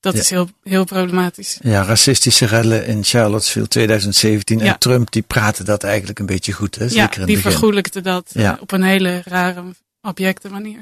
Dat 0.00 0.14
Ja. 0.14 0.20
is 0.20 0.30
heel, 0.30 0.48
heel 0.62 0.84
problematisch. 0.84 1.58
ja, 1.62 1.82
racistische 1.82 2.46
rellen 2.46 2.86
in 2.86 3.04
Charlottesville 3.04 3.68
2017. 3.68 4.58
Ja. 4.58 4.64
En 4.72 4.78
Trump 4.78 5.10
die 5.12 5.22
praatte 5.22 5.64
dat 5.64 5.84
eigenlijk 5.84 6.18
een 6.18 6.26
beetje 6.26 6.52
goed, 6.52 6.74
hè? 6.74 6.88
Zeker 6.88 6.96
ja, 7.14 7.20
in 7.20 7.26
die 7.26 7.36
begin. 7.36 7.50
vergoelijkte 7.50 8.00
dat 8.00 8.30
eh, 8.32 8.42
Ja. 8.42 8.58
op 8.60 8.72
een 8.72 8.82
hele 8.82 9.22
rare, 9.24 9.62
objecte 10.02 10.48
manier. 10.48 10.78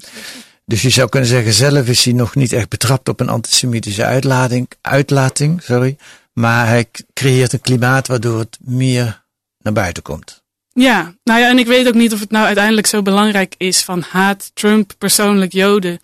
Dus 0.65 0.83
je 0.83 0.91
zou 0.91 1.09
kunnen 1.09 1.29
zeggen, 1.29 1.53
zelf 1.53 1.87
is 1.89 2.05
hij 2.05 2.13
nog 2.15 2.35
niet 2.35 2.53
echt 2.53 2.69
betrapt 2.69 3.09
op 3.09 3.21
een 3.21 3.29
antisemitische 3.29 4.05
uitlating, 4.05 4.71
uitlating 4.81 5.63
sorry, 5.63 5.97
maar 6.33 6.67
hij 6.67 6.87
creëert 7.13 7.53
een 7.53 7.61
klimaat 7.61 8.07
waardoor 8.07 8.39
het 8.39 8.59
meer 8.61 9.25
naar 9.59 9.73
buiten 9.73 10.03
komt. 10.03 10.43
Ja, 10.81 11.15
nou 11.25 11.41
ja, 11.41 11.49
en 11.49 11.59
ik 11.59 11.67
weet 11.67 11.87
ook 11.89 11.95
niet 11.95 12.13
of 12.13 12.21
het 12.21 12.31
nou 12.31 12.47
uiteindelijk 12.47 12.87
zo 12.87 13.03
belangrijk 13.03 13.55
is 13.57 13.83
van 13.85 14.01
haat 14.01 14.51
Trump 14.55 14.93
persoonlijk 14.99 15.53
Joden. 15.53 16.01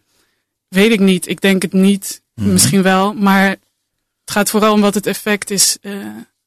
Weet 0.68 0.90
ik 0.90 1.00
niet. 1.00 1.28
Ik 1.28 1.40
denk 1.40 1.62
het 1.62 1.72
niet. 1.72 2.22
Mhm. 2.34 2.52
Misschien 2.52 2.82
wel. 2.82 3.12
Maar 3.14 3.48
het 3.48 4.30
gaat 4.30 4.50
vooral 4.50 4.72
om 4.72 4.80
wat 4.80 4.94
het 4.94 5.06
effect 5.06 5.50
is. 5.50 5.78
eh, 5.80 5.92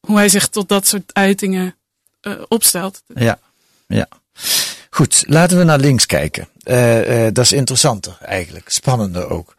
hoe 0.00 0.16
hij 0.16 0.28
zich 0.28 0.48
tot 0.48 0.68
dat 0.68 0.86
soort 0.86 1.10
uitingen 1.12 1.76
eh, 2.20 2.32
opstelt. 2.48 3.02
Ja, 3.06 3.38
ja. 3.86 4.08
Goed, 4.90 5.24
laten 5.26 5.58
we 5.58 5.64
naar 5.64 5.78
links 5.78 6.06
kijken. 6.06 6.48
Eh, 6.62 7.26
dat 7.32 7.44
is 7.44 7.52
interessanter 7.52 8.16
eigenlijk, 8.20 8.68
spannender 8.68 9.30
ook. 9.30 9.56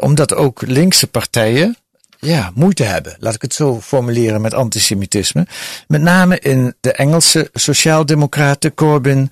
Omdat 0.00 0.34
ook 0.34 0.62
linkse 0.62 1.06
partijen 1.06 1.76
ja, 2.20 2.50
moeite 2.54 2.82
hebben, 2.82 3.16
laat 3.18 3.34
ik 3.34 3.42
het 3.42 3.54
zo 3.54 3.80
formuleren, 3.80 4.40
met 4.40 4.54
antisemitisme. 4.54 5.46
Met 5.86 6.00
name 6.00 6.38
in 6.38 6.74
de 6.80 6.92
Engelse 6.92 7.48
sociaaldemocraten, 7.52 8.74
Corbyn, 8.74 9.30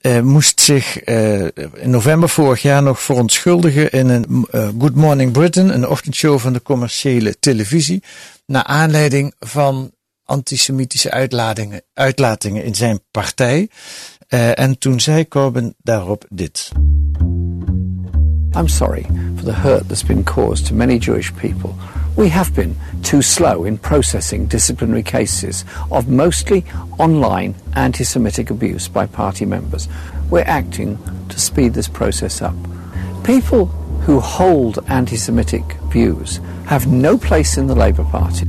eh, 0.00 0.20
moest 0.20 0.60
zich 0.60 0.98
eh, 0.98 1.42
in 1.74 1.90
november 1.90 2.28
vorig 2.28 2.62
jaar 2.62 2.82
nog 2.82 3.02
verontschuldigen 3.02 3.90
in 3.90 4.08
een 4.08 4.46
eh, 4.50 4.68
Good 4.78 4.94
Morning 4.94 5.32
Britain, 5.32 5.74
een 5.74 5.88
ochtendshow 5.88 6.38
van 6.38 6.52
de 6.52 6.62
commerciële 6.62 7.38
televisie, 7.38 8.02
naar 8.46 8.64
aanleiding 8.64 9.34
van 9.38 9.92
antisemitische 10.24 11.10
uitlatingen, 11.10 11.82
uitlatingen 11.94 12.64
in 12.64 12.74
zijn 12.74 13.00
partij. 13.10 13.68
En 14.54 14.78
toen 14.78 15.00
zei 15.00 15.28
Corbyn 15.28 15.74
daarop 15.82 16.24
dit. 16.28 16.70
I'm 18.56 18.68
sorry 18.68 19.06
for 19.36 19.44
the 19.44 19.52
hurt 19.52 19.88
that's 19.88 20.04
been 20.04 20.22
caused 20.24 20.66
to 20.66 20.74
many 20.74 20.98
Jewish 20.98 21.30
people. 21.30 21.74
We 22.20 22.28
have 22.28 22.54
been 22.54 22.76
too 23.02 23.22
slow 23.22 23.64
in 23.64 23.78
processing 23.78 24.46
disciplinary 24.46 25.02
cases 25.02 25.64
of 25.90 26.06
mostly 26.06 26.66
online 26.98 27.54
anti 27.72 28.04
Semitic 28.04 28.50
abuse 28.50 28.88
by 28.88 29.06
party 29.06 29.46
members. 29.46 29.88
We're 30.28 30.44
acting 30.46 30.98
to 31.30 31.38
speed 31.38 31.72
this 31.72 31.88
process 31.88 32.42
up. 32.42 32.54
People 33.24 33.68
who 34.04 34.20
hold 34.20 34.78
anti 34.86 35.16
Semitic 35.16 35.64
views 35.90 36.40
have 36.66 36.86
no 36.86 37.16
place 37.16 37.56
in 37.56 37.68
the 37.68 37.74
Labour 37.74 38.04
Party. 38.04 38.44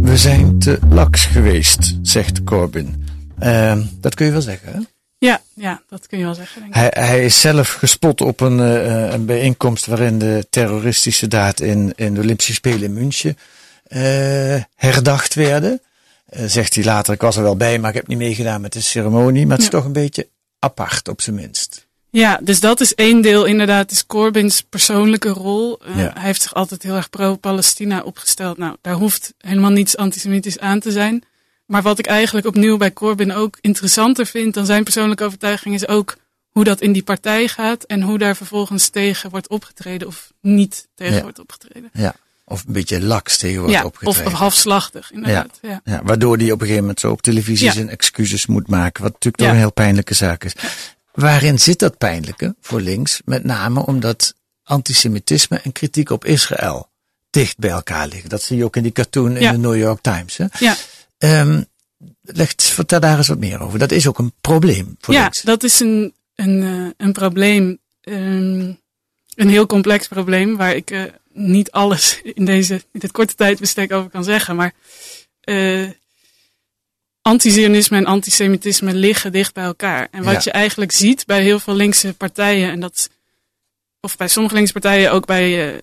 We 0.00 0.16
zijn 0.16 0.58
te 0.58 0.78
laks 0.88 1.24
geweest, 1.26 1.98
zegt 2.02 2.44
Corbyn. 2.44 3.04
Eh, 3.38 3.76
dat 4.00 4.14
kun 4.14 4.26
je 4.26 4.32
wel 4.32 4.40
zeggen, 4.40 4.72
hè? 4.72 4.97
Ja, 5.18 5.40
ja, 5.54 5.82
dat 5.88 6.06
kun 6.06 6.18
je 6.18 6.24
wel 6.24 6.34
zeggen. 6.34 6.60
Denk 6.60 6.74
ik. 6.74 6.80
Hij, 6.80 7.04
hij 7.06 7.24
is 7.24 7.40
zelf 7.40 7.72
gespot 7.72 8.20
op 8.20 8.40
een, 8.40 8.60
eh, 8.60 9.12
een 9.12 9.26
bijeenkomst 9.26 9.86
waarin 9.86 10.18
de 10.18 10.46
terroristische 10.50 11.28
daad 11.28 11.60
in, 11.60 11.92
in 11.96 12.14
de 12.14 12.20
Olympische 12.20 12.54
Spelen 12.54 12.82
in 12.82 12.92
München 12.92 13.38
eh, 13.82 14.62
herdacht 14.74 15.34
werden. 15.34 15.80
Eh, 16.26 16.44
zegt 16.46 16.74
hij 16.74 16.84
later, 16.84 17.14
ik 17.14 17.20
was 17.20 17.36
er 17.36 17.42
wel 17.42 17.56
bij, 17.56 17.78
maar 17.78 17.90
ik 17.90 17.96
heb 17.96 18.06
niet 18.06 18.18
meegedaan 18.18 18.60
met 18.60 18.72
de 18.72 18.80
ceremonie. 18.80 19.46
Maar 19.46 19.56
het 19.56 19.64
is 19.64 19.70
toch 19.70 19.84
een 19.84 19.92
beetje 19.92 20.28
apart, 20.58 21.08
op 21.08 21.20
zijn 21.20 21.36
minst. 21.36 21.86
Ja, 22.10 22.40
dus 22.42 22.60
dat 22.60 22.80
is 22.80 22.94
één 22.94 23.20
deel 23.20 23.44
inderdaad, 23.44 23.90
is 23.90 24.06
Corbyns 24.06 24.62
persoonlijke 24.62 25.28
rol. 25.28 25.78
Ja. 25.84 25.94
Hij 25.94 26.22
heeft 26.22 26.42
zich 26.42 26.54
altijd 26.54 26.82
heel 26.82 26.96
erg 26.96 27.10
pro-Palestina 27.10 28.00
opgesteld. 28.02 28.58
Nou, 28.58 28.76
daar 28.80 28.94
hoeft 28.94 29.34
helemaal 29.38 29.70
niets 29.70 29.96
antisemitisch 29.96 30.58
aan 30.58 30.80
te 30.80 30.90
zijn. 30.90 31.24
Maar 31.68 31.82
wat 31.82 31.98
ik 31.98 32.06
eigenlijk 32.06 32.46
opnieuw 32.46 32.76
bij 32.76 32.92
Corbyn 32.92 33.32
ook 33.32 33.58
interessanter 33.60 34.26
vind 34.26 34.54
dan 34.54 34.66
zijn 34.66 34.84
persoonlijke 34.84 35.24
overtuiging, 35.24 35.74
is 35.74 35.88
ook 35.88 36.16
hoe 36.48 36.64
dat 36.64 36.80
in 36.80 36.92
die 36.92 37.02
partij 37.02 37.48
gaat 37.48 37.84
en 37.84 38.02
hoe 38.02 38.18
daar 38.18 38.36
vervolgens 38.36 38.88
tegen 38.88 39.30
wordt 39.30 39.48
opgetreden 39.48 40.08
of 40.08 40.32
niet 40.40 40.88
tegen 40.94 41.14
Ja. 41.14 41.22
wordt 41.22 41.38
opgetreden. 41.38 41.90
Ja. 41.92 42.14
Of 42.44 42.64
een 42.66 42.72
beetje 42.72 43.02
laks 43.02 43.36
tegen 43.36 43.58
wordt 43.58 43.74
ja, 43.74 43.80
of, 43.80 43.86
opgetreden. 43.86 44.32
of 44.32 44.38
halfslachtig, 44.38 45.12
inderdaad. 45.12 45.58
Ja. 45.62 45.80
Ja, 45.84 46.00
waardoor 46.04 46.36
hij 46.36 46.46
op 46.46 46.52
een 46.52 46.58
gegeven 46.60 46.80
moment 46.80 47.00
zo 47.00 47.10
op 47.10 47.22
televisie 47.22 47.72
zijn 47.72 47.88
excuses 47.88 48.46
moet 48.46 48.68
maken. 48.68 49.02
Wat 49.02 49.12
natuurlijk 49.12 49.42
toch 49.42 49.52
een 49.52 49.58
heel 49.58 49.72
pijnlijke 49.72 50.14
zaak 50.14 50.44
is. 50.44 50.52
Waarin 51.12 51.58
zit 51.58 51.78
dat 51.78 51.98
pijnlijke 51.98 52.54
voor 52.60 52.80
links? 52.80 53.20
Met 53.24 53.44
name 53.44 53.86
omdat 53.86 54.34
antisemitisme 54.62 55.60
en 55.62 55.72
kritiek 55.72 56.10
op 56.10 56.24
Israël 56.24 56.88
dicht 57.30 57.58
bij 57.58 57.70
elkaar 57.70 58.08
liggen. 58.08 58.28
Dat 58.28 58.42
zie 58.42 58.56
je 58.56 58.64
ook 58.64 58.76
in 58.76 58.82
die 58.82 58.92
cartoon 58.92 59.36
in 59.36 59.52
de 59.52 59.58
New 59.58 59.76
York 59.76 60.00
Times. 60.02 60.36
Hè? 60.36 60.44
Ja. 60.58 60.76
Ehm, 61.18 61.62
leg, 62.22 62.52
vertel 62.56 63.00
daar 63.00 63.16
eens 63.16 63.28
wat 63.28 63.38
meer 63.38 63.60
over. 63.60 63.78
Dat 63.78 63.90
is 63.90 64.06
ook 64.06 64.18
een 64.18 64.32
probleem 64.40 64.96
voor 65.00 65.14
Ja, 65.14 65.20
links. 65.22 65.40
dat 65.42 65.62
is 65.62 65.80
een, 65.80 66.14
een, 66.34 66.62
eh, 66.62 67.06
een 67.06 67.12
probleem. 67.12 67.78
ehm, 68.00 68.72
een 69.34 69.48
heel 69.48 69.66
complex 69.66 70.08
probleem 70.08 70.56
waar 70.56 70.74
ik 70.76 70.90
eh, 70.90 71.02
niet 71.32 71.70
alles 71.70 72.20
in, 72.34 72.44
deze, 72.44 72.74
in 72.74 73.00
dit 73.00 73.12
korte 73.12 73.34
tijdbestek 73.34 73.92
over 73.92 74.10
kan 74.10 74.24
zeggen. 74.24 74.56
Maar 74.56 74.74
uh, 75.44 75.90
anti-Zionisme 77.22 77.96
en 77.96 78.06
antisemitisme 78.06 78.94
liggen 78.94 79.32
dicht 79.32 79.54
bij 79.54 79.64
elkaar. 79.64 80.08
En 80.10 80.22
wat 80.24 80.32
Ja. 80.34 80.40
je 80.44 80.50
eigenlijk 80.50 80.92
ziet 80.92 81.26
bij 81.26 81.42
heel 81.42 81.58
veel 81.60 81.74
linkse 81.74 82.14
partijen, 82.14 82.70
en 82.70 82.80
dat, 82.80 83.10
of 84.00 84.16
bij 84.16 84.28
sommige 84.28 84.54
linkse 84.54 84.72
partijen, 84.72 85.12
ook 85.12 85.26
bij 85.26 85.72
uh, 85.74 85.78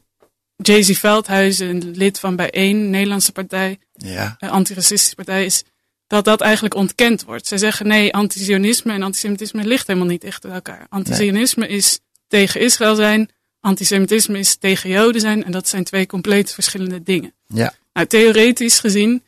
Jay-Z 0.55 0.99
Veldhuizen, 0.99 1.69
een 1.69 1.91
lid 1.95 2.19
van 2.19 2.35
Bijeen, 2.35 2.75
een 2.75 2.89
Nederlandse 2.89 3.31
partij, 3.31 3.79
Ja, 3.93 4.35
een 4.39 4.49
anti-racistische 4.49 5.15
partij, 5.15 5.45
is 5.45 5.63
dat 6.07 6.25
dat 6.25 6.41
eigenlijk 6.41 6.75
ontkend 6.75 7.23
wordt. 7.23 7.47
Zij 7.47 7.57
zeggen 7.57 7.87
nee, 7.87 8.13
anti-Zionisme 8.13 8.93
en 8.93 9.03
antisemitisme 9.03 9.63
ligt 9.63 9.87
helemaal 9.87 10.07
niet 10.07 10.21
dicht 10.21 10.41
bij 10.41 10.51
elkaar. 10.51 10.85
Anti-Zionisme 10.89 11.67
is 11.67 11.99
tegen 12.27 12.61
Israël 12.61 12.95
zijn, 12.95 13.29
antisemitisme 13.59 14.39
is 14.39 14.55
tegen 14.55 14.89
Joden 14.89 15.21
zijn, 15.21 15.43
en 15.43 15.51
dat 15.51 15.67
zijn 15.67 15.83
twee 15.83 16.05
compleet 16.05 16.53
verschillende 16.53 17.03
dingen. 17.03 17.33
ja, 17.47 17.73
Nou, 17.93 18.07
theoretisch 18.07 18.79
gezien 18.79 19.23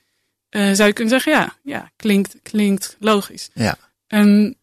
uh, 0.50 0.72
zou 0.74 0.88
je 0.88 0.94
kunnen 0.94 1.14
zeggen, 1.14 1.32
ja, 1.32 1.56
ja 1.64 1.92
klinkt, 1.96 2.36
klinkt 2.44 2.96
logisch. 3.00 3.50
ja. 3.54 3.78
En 4.08 4.58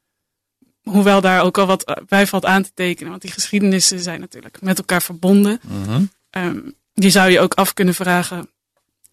hoewel 0.83 1.21
daar 1.21 1.42
ook 1.42 1.59
al 1.59 1.66
wat 1.66 2.02
bij 2.09 2.26
valt 2.26 2.44
aan 2.44 2.62
te 2.62 2.71
tekenen, 2.75 3.11
want 3.11 3.23
die 3.23 3.30
geschiedenissen 3.30 4.00
zijn 4.00 4.21
natuurlijk 4.21 4.61
met 4.61 4.78
elkaar 4.78 5.02
verbonden. 5.02 5.61
Mhm. 5.62 6.04
Um, 6.37 6.75
die 6.95 7.11
zou 7.11 7.31
je 7.31 7.41
ook 7.41 7.55
af 7.55 7.75
kunnen 7.75 7.95
vragen. 7.95 8.49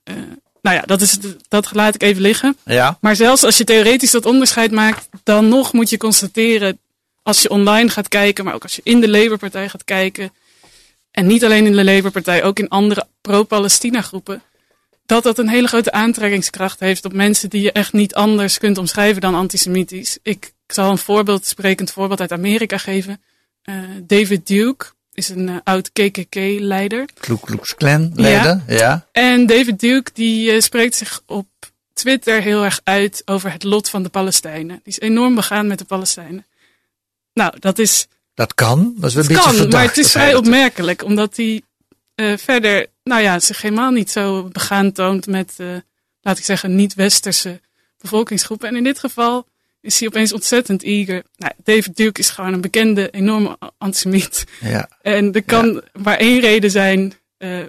Uh, 0.10 0.16
nou 0.62 0.76
ja, 0.76 0.82
dat, 0.82 1.02
is, 1.02 1.18
dat 1.48 1.74
laat 1.74 1.96
ik 1.96 2.04
even 2.04 2.22
liggen. 2.22 2.58
Ja, 2.66 2.98
Maar 3.02 3.16
zelfs 3.16 3.44
als 3.44 3.58
je 3.58 3.64
theoretisch 3.64 4.12
dat 4.12 4.26
onderscheid 4.26 4.72
maakt, 4.72 5.10
dan 5.24 5.48
nog 5.48 5.74
moet 5.74 5.90
je 5.90 5.98
constateren, 5.98 6.80
als 7.24 7.42
je 7.42 7.50
online 7.50 7.90
gaat 7.90 8.08
kijken, 8.08 8.46
maar 8.46 8.54
ook 8.54 8.64
als 8.64 8.76
je 8.76 8.82
in 8.84 9.02
de 9.02 9.10
Labour-partij 9.10 9.70
gaat 9.70 9.84
kijken, 9.84 10.32
en 11.12 11.28
niet 11.28 11.44
alleen 11.46 11.66
in 11.66 11.76
de 11.76 11.84
Labour-partij, 11.84 12.44
ook 12.44 12.60
in 12.60 12.70
andere 12.70 13.08
pro-Palestina 13.22 14.02
groepen, 14.02 14.42
dat 15.06 15.24
dat 15.24 15.38
een 15.38 15.50
hele 15.50 15.68
grote 15.68 15.92
aantrekkingskracht 15.92 16.80
heeft 16.80 17.06
op 17.06 17.14
mensen 17.14 17.50
die 17.50 17.62
je 17.62 17.72
echt 17.72 17.94
niet 17.94 18.14
anders 18.14 18.58
kunt 18.58 18.78
omschrijven 18.78 19.22
dan 19.22 19.36
antisemitisch. 19.36 20.18
Ik, 20.24 20.54
ik 20.66 20.74
zal 20.74 20.92
een 20.92 20.98
voorbeeld, 20.98 21.46
sprekend 21.46 21.92
voorbeeld 21.92 22.20
uit 22.20 22.32
Amerika 22.32 22.78
geven. 22.78 23.22
Uh, 23.64 23.76
David 24.04 24.48
Duke 24.48 24.86
is 25.22 25.30
een 25.30 25.48
uh, 25.48 25.56
oud 25.64 25.92
KKK-leider. 25.92 27.06
Ku 27.20 27.38
Klux 27.38 27.76
Klan 27.76 28.12
leider, 28.16 28.62
ja. 28.68 28.76
ja. 28.76 29.08
En 29.12 29.46
David 29.46 29.80
Duke 29.80 30.12
die 30.14 30.54
uh, 30.54 30.62
spreekt 30.62 30.96
zich 30.96 31.22
op 31.26 31.48
Twitter 31.94 32.42
heel 32.42 32.64
erg 32.64 32.82
uit 32.84 33.22
over 33.26 33.52
het 33.52 33.64
lot 33.64 33.90
van 33.90 34.04
de 34.04 34.10
Palestijnen. 34.10 34.80
Die 34.84 34.94
is 34.94 35.00
enorm 35.00 35.36
begaan 35.36 35.68
met 35.68 35.80
de 35.80 35.86
Palestijnen. 35.86 36.46
Nou, 37.34 37.54
dat 37.60 37.80
is... 37.80 38.08
Dat 38.34 38.54
kan, 38.54 38.94
dat 38.98 39.10
is 39.10 39.16
wel 39.16 39.24
een 39.24 39.30
beetje 39.30 39.44
kan, 39.44 39.54
verdacht, 39.54 39.74
maar 39.74 39.88
het 39.88 39.98
is 39.98 40.12
vrij 40.12 40.36
opmerkelijk, 40.36 41.04
omdat 41.04 41.36
hij 41.36 41.62
uh, 42.16 42.38
verder, 42.38 42.88
nou 43.04 43.22
ja, 43.22 43.40
zich 43.40 43.62
helemaal 43.62 43.92
niet 43.92 44.12
zo 44.12 44.44
begaan 44.44 44.92
toont 44.92 45.28
met, 45.28 45.56
laat 46.22 46.38
ik 46.38 46.44
zeggen, 46.44 46.76
niet-westerse 46.76 47.62
bevolkingsgroepen. 47.98 48.68
En 48.68 48.76
in 48.76 48.84
dit 48.84 49.00
geval 49.00 49.46
is 49.82 50.00
hij 50.00 50.08
opeens 50.08 50.34
ontzettend 50.34 50.84
eager. 50.84 51.24
Nou, 51.38 51.54
David 51.64 51.96
Duke 51.96 52.20
is 52.20 52.30
gewoon 52.30 52.54
een 52.54 52.62
bekende, 52.62 53.10
enorme 53.10 53.58
antisemiet. 53.78 54.46
Ja, 54.62 54.90
En 55.02 55.34
er 55.34 55.44
kan 55.44 55.82
maar 56.02 56.18
één 56.18 56.40
reden 56.40 56.72
zijn, 56.72 57.14
uh, 57.38 57.60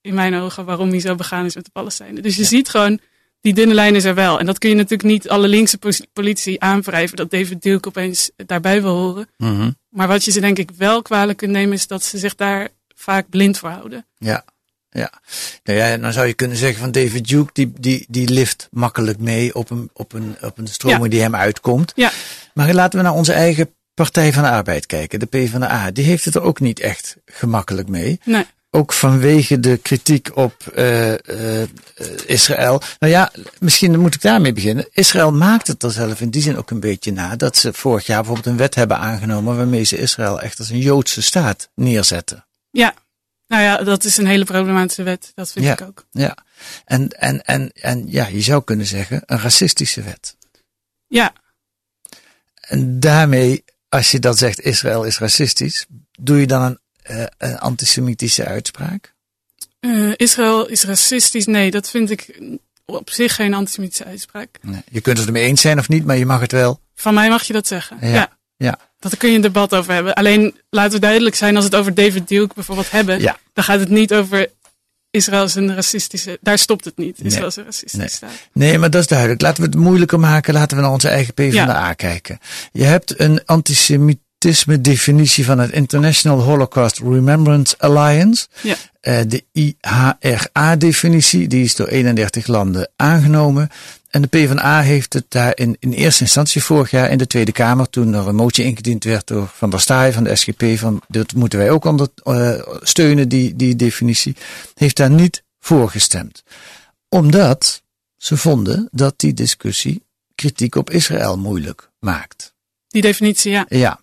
in 0.00 0.14
mijn 0.14 0.34
ogen, 0.34 0.64
waarom 0.64 0.88
hij 0.90 1.00
zo 1.00 1.14
begaan 1.14 1.44
is 1.44 1.54
met 1.54 1.64
de 1.64 1.70
Palestijnen. 1.70 2.22
Dus 2.22 2.34
je 2.36 2.42
Ja. 2.42 2.48
ziet 2.48 2.68
gewoon, 2.68 2.98
die 3.40 3.54
dunne 3.54 3.74
lijn 3.74 3.94
is 3.94 4.04
er 4.04 4.14
wel. 4.14 4.38
En 4.38 4.46
dat 4.46 4.58
kun 4.58 4.68
je 4.68 4.74
natuurlijk 4.74 5.08
niet 5.08 5.28
alle 5.28 5.48
linkse 5.48 5.78
politici 6.12 6.56
aanwrijven, 6.58 7.16
dat 7.16 7.30
David 7.30 7.62
Duke 7.62 7.88
opeens 7.88 8.30
daarbij 8.36 8.82
wil 8.82 8.94
horen. 8.96 9.28
mhm. 9.36 9.70
Maar 9.88 10.08
wat 10.08 10.24
je 10.24 10.30
ze 10.30 10.40
denk 10.40 10.58
ik 10.58 10.70
wel 10.70 11.02
kwalijk 11.02 11.38
kunt 11.38 11.52
nemen, 11.52 11.74
is 11.74 11.86
dat 11.86 12.02
ze 12.02 12.18
zich 12.18 12.34
daar 12.34 12.68
vaak 12.94 13.28
blind 13.28 13.58
voor 13.58 13.68
houden. 13.70 14.06
ja. 14.18 14.44
Ja, 14.98 15.10
nou 15.64 15.78
ja, 15.78 15.96
dan 15.96 16.12
zou 16.12 16.26
je 16.26 16.34
kunnen 16.34 16.56
zeggen 16.56 16.80
van 16.80 16.92
David 16.92 17.28
Duke, 17.28 17.50
die, 17.52 17.72
die, 17.78 18.04
die 18.08 18.28
lift 18.28 18.68
makkelijk 18.70 19.18
mee 19.18 19.54
op 19.54 19.70
een, 19.70 19.90
op 19.92 20.12
een, 20.12 20.36
op 20.40 20.58
een 20.58 20.68
stroming 20.68 21.02
Ja. 21.02 21.08
die 21.08 21.20
hem 21.20 21.34
uitkomt. 21.34 21.92
Ja. 21.94 22.10
Maar 22.54 22.74
laten 22.74 22.98
we 22.98 23.04
naar 23.04 23.14
onze 23.14 23.32
eigen 23.32 23.74
Partij 23.94 24.32
van 24.32 24.42
de 24.42 24.48
Arbeid 24.48 24.86
kijken, 24.86 25.18
de 25.18 25.26
PvdA. 25.26 25.90
Die 25.90 26.04
heeft 26.04 26.24
het 26.24 26.34
er 26.34 26.42
ook 26.42 26.60
niet 26.60 26.80
echt 26.80 27.16
gemakkelijk 27.26 27.88
mee. 27.88 28.20
Nee. 28.24 28.46
Ook 28.70 28.92
vanwege 28.92 29.60
de 29.60 29.76
kritiek 29.76 30.36
op 30.36 30.54
uh, 30.76 31.10
uh, 31.10 31.18
Israël. 32.26 32.82
Nou 32.98 33.12
ja, 33.12 33.32
misschien 33.58 34.00
moet 34.00 34.14
ik 34.14 34.22
daarmee 34.22 34.52
beginnen. 34.52 34.88
Israël 34.92 35.32
maakt 35.32 35.66
het 35.66 35.82
er 35.82 35.92
zelf 35.92 36.20
in 36.20 36.30
die 36.30 36.42
zin 36.42 36.56
ook 36.56 36.70
een 36.70 36.80
beetje 36.80 37.12
na 37.12 37.36
dat 37.36 37.56
ze 37.56 37.72
vorig 37.72 38.06
jaar 38.06 38.18
bijvoorbeeld 38.18 38.46
een 38.46 38.56
wet 38.56 38.74
hebben 38.74 38.98
aangenomen 38.98 39.56
waarmee 39.56 39.84
ze 39.84 39.98
Israël 39.98 40.40
echt 40.40 40.58
als 40.58 40.70
een 40.70 40.78
Joodse 40.78 41.22
staat 41.22 41.68
neerzetten. 41.74 42.44
Ja, 42.70 42.94
nou 43.54 43.66
ja, 43.66 43.84
dat 43.84 44.04
is 44.04 44.16
een 44.16 44.26
hele 44.26 44.44
problematische 44.44 45.02
wet. 45.02 45.32
Dat 45.34 45.52
vind 45.52 45.64
Ja. 45.64 45.72
ik 45.72 45.80
ook. 45.80 46.06
Ja, 46.10 46.36
en, 46.84 47.08
en, 47.08 47.44
en, 47.44 47.72
en 47.72 48.04
ja, 48.06 48.26
je 48.26 48.40
zou 48.40 48.64
kunnen 48.64 48.86
zeggen 48.86 49.22
een 49.26 49.38
racistische 49.38 50.02
wet. 50.02 50.36
Ja, 51.06 51.32
En 52.60 53.00
daarmee, 53.00 53.64
als 53.88 54.10
je 54.10 54.18
dat 54.18 54.38
zegt, 54.38 54.60
Israël 54.60 55.04
is 55.04 55.18
racistisch, 55.18 55.86
doe 56.18 56.40
je 56.40 56.46
dan 56.46 56.78
een, 57.02 57.30
een 57.38 57.58
antisemitische 57.58 58.44
uitspraak? 58.44 59.12
uh, 59.80 60.12
Israël 60.16 60.66
is 60.66 60.84
racistisch. 60.84 61.46
Nee, 61.46 61.70
dat 61.70 61.90
vind 61.90 62.10
ik 62.10 62.40
op 62.84 63.10
zich 63.10 63.34
geen 63.34 63.54
antisemitische 63.54 64.04
uitspraak. 64.04 64.58
Nee. 64.62 64.82
Je 64.90 65.00
kunt 65.00 65.18
het 65.18 65.26
ermee 65.26 65.44
eens 65.46 65.60
zijn 65.60 65.78
of 65.78 65.88
niet, 65.88 66.04
maar 66.04 66.16
je 66.16 66.26
mag 66.26 66.40
het 66.40 66.52
wel. 66.52 66.80
Van 66.94 67.14
mij 67.14 67.28
mag 67.28 67.42
je 67.42 67.52
dat 67.52 67.66
zeggen. 67.66 67.98
Ja. 68.00 68.08
ja. 68.08 68.32
Ja. 68.56 68.78
Dat 69.10 69.16
kun 69.18 69.28
je 69.30 69.36
een 69.36 69.40
debat 69.42 69.74
over 69.74 69.92
hebben. 69.92 70.14
Alleen 70.14 70.54
laten 70.70 70.92
we 70.92 70.98
duidelijk 70.98 71.34
zijn, 71.34 71.56
als 71.56 71.64
we 71.64 71.70
het 71.70 71.80
over 71.80 71.94
David 71.94 72.28
Duke 72.28 72.54
bijvoorbeeld 72.54 72.90
hebben, 72.90 73.20
Ja. 73.20 73.36
dan 73.52 73.64
gaat 73.64 73.80
het 73.80 73.88
niet 73.88 74.14
over 74.14 74.48
Israël 75.10 75.44
is 75.44 75.54
een 75.54 75.74
racistische. 75.74 76.38
Daar 76.40 76.58
stopt 76.58 76.84
het 76.84 76.96
niet. 76.96 77.18
Israël 77.22 77.46
is 77.46 77.56
een 77.56 77.64
racistische 77.64 77.96
Nee. 77.96 78.08
staat. 78.08 78.30
Nee, 78.52 78.78
maar 78.78 78.90
dat 78.90 79.00
is 79.00 79.06
duidelijk. 79.06 79.40
Laten 79.40 79.62
we 79.62 79.68
het 79.68 79.78
moeilijker 79.78 80.20
maken. 80.20 80.54
Laten 80.54 80.76
we 80.76 80.82
naar 80.82 80.92
onze 80.92 81.08
eigen 81.08 81.34
PvdA 81.34 81.92
kijken. 81.92 82.38
Je 82.72 82.84
hebt 82.84 83.20
een 83.20 83.40
antisemitisme 83.44 84.80
definitie 84.80 85.44
van 85.44 85.58
het 85.58 85.70
International 85.72 86.40
Holocaust 86.40 86.98
Remembrance 86.98 87.78
Alliance. 87.78 88.46
Ja. 88.60 88.74
Eh, 89.00 89.18
de 89.26 89.44
IHRA-definitie, 89.52 91.48
die 91.48 91.64
is 91.64 91.74
door 91.76 91.86
31 91.88 92.46
landen 92.46 92.90
aangenomen. 92.96 93.68
En 94.14 94.22
de 94.22 94.28
PvdA 94.28 94.80
heeft 94.80 95.12
het 95.12 95.24
daar 95.28 95.56
in, 95.56 95.76
in 95.80 95.92
eerste 95.92 96.22
instantie 96.22 96.62
vorig 96.62 96.90
jaar 96.90 97.10
in 97.10 97.18
de 97.18 97.26
Tweede 97.26 97.52
Kamer, 97.52 97.90
toen 97.90 98.14
er 98.14 98.28
een 98.28 98.34
motie 98.34 98.64
ingediend 98.64 99.04
werd 99.04 99.26
door 99.26 99.50
Van 99.54 99.70
der 99.70 99.80
Staaij 99.80 100.12
van 100.12 100.24
de 100.24 100.36
SGP, 100.36 100.78
van 100.78 101.02
dit 101.08 101.34
moeten 101.34 101.58
wij 101.58 101.70
ook 101.70 101.84
ondersteunen, 101.84 103.28
die, 103.28 103.56
die 103.56 103.76
definitie, 103.76 104.36
heeft 104.74 104.96
daar 104.96 105.10
niet 105.10 105.42
voor 105.58 105.90
gestemd. 105.90 106.42
Omdat 107.08 107.82
ze 108.16 108.36
vonden 108.36 108.88
dat 108.92 109.14
die 109.16 109.34
discussie 109.34 110.02
kritiek 110.34 110.74
op 110.74 110.90
Israël 110.90 111.38
moeilijk 111.38 111.90
maakt. 111.98 112.54
Die 112.88 113.02
definitie, 113.02 113.52
ja. 113.52 113.66
Ja. 113.68 114.00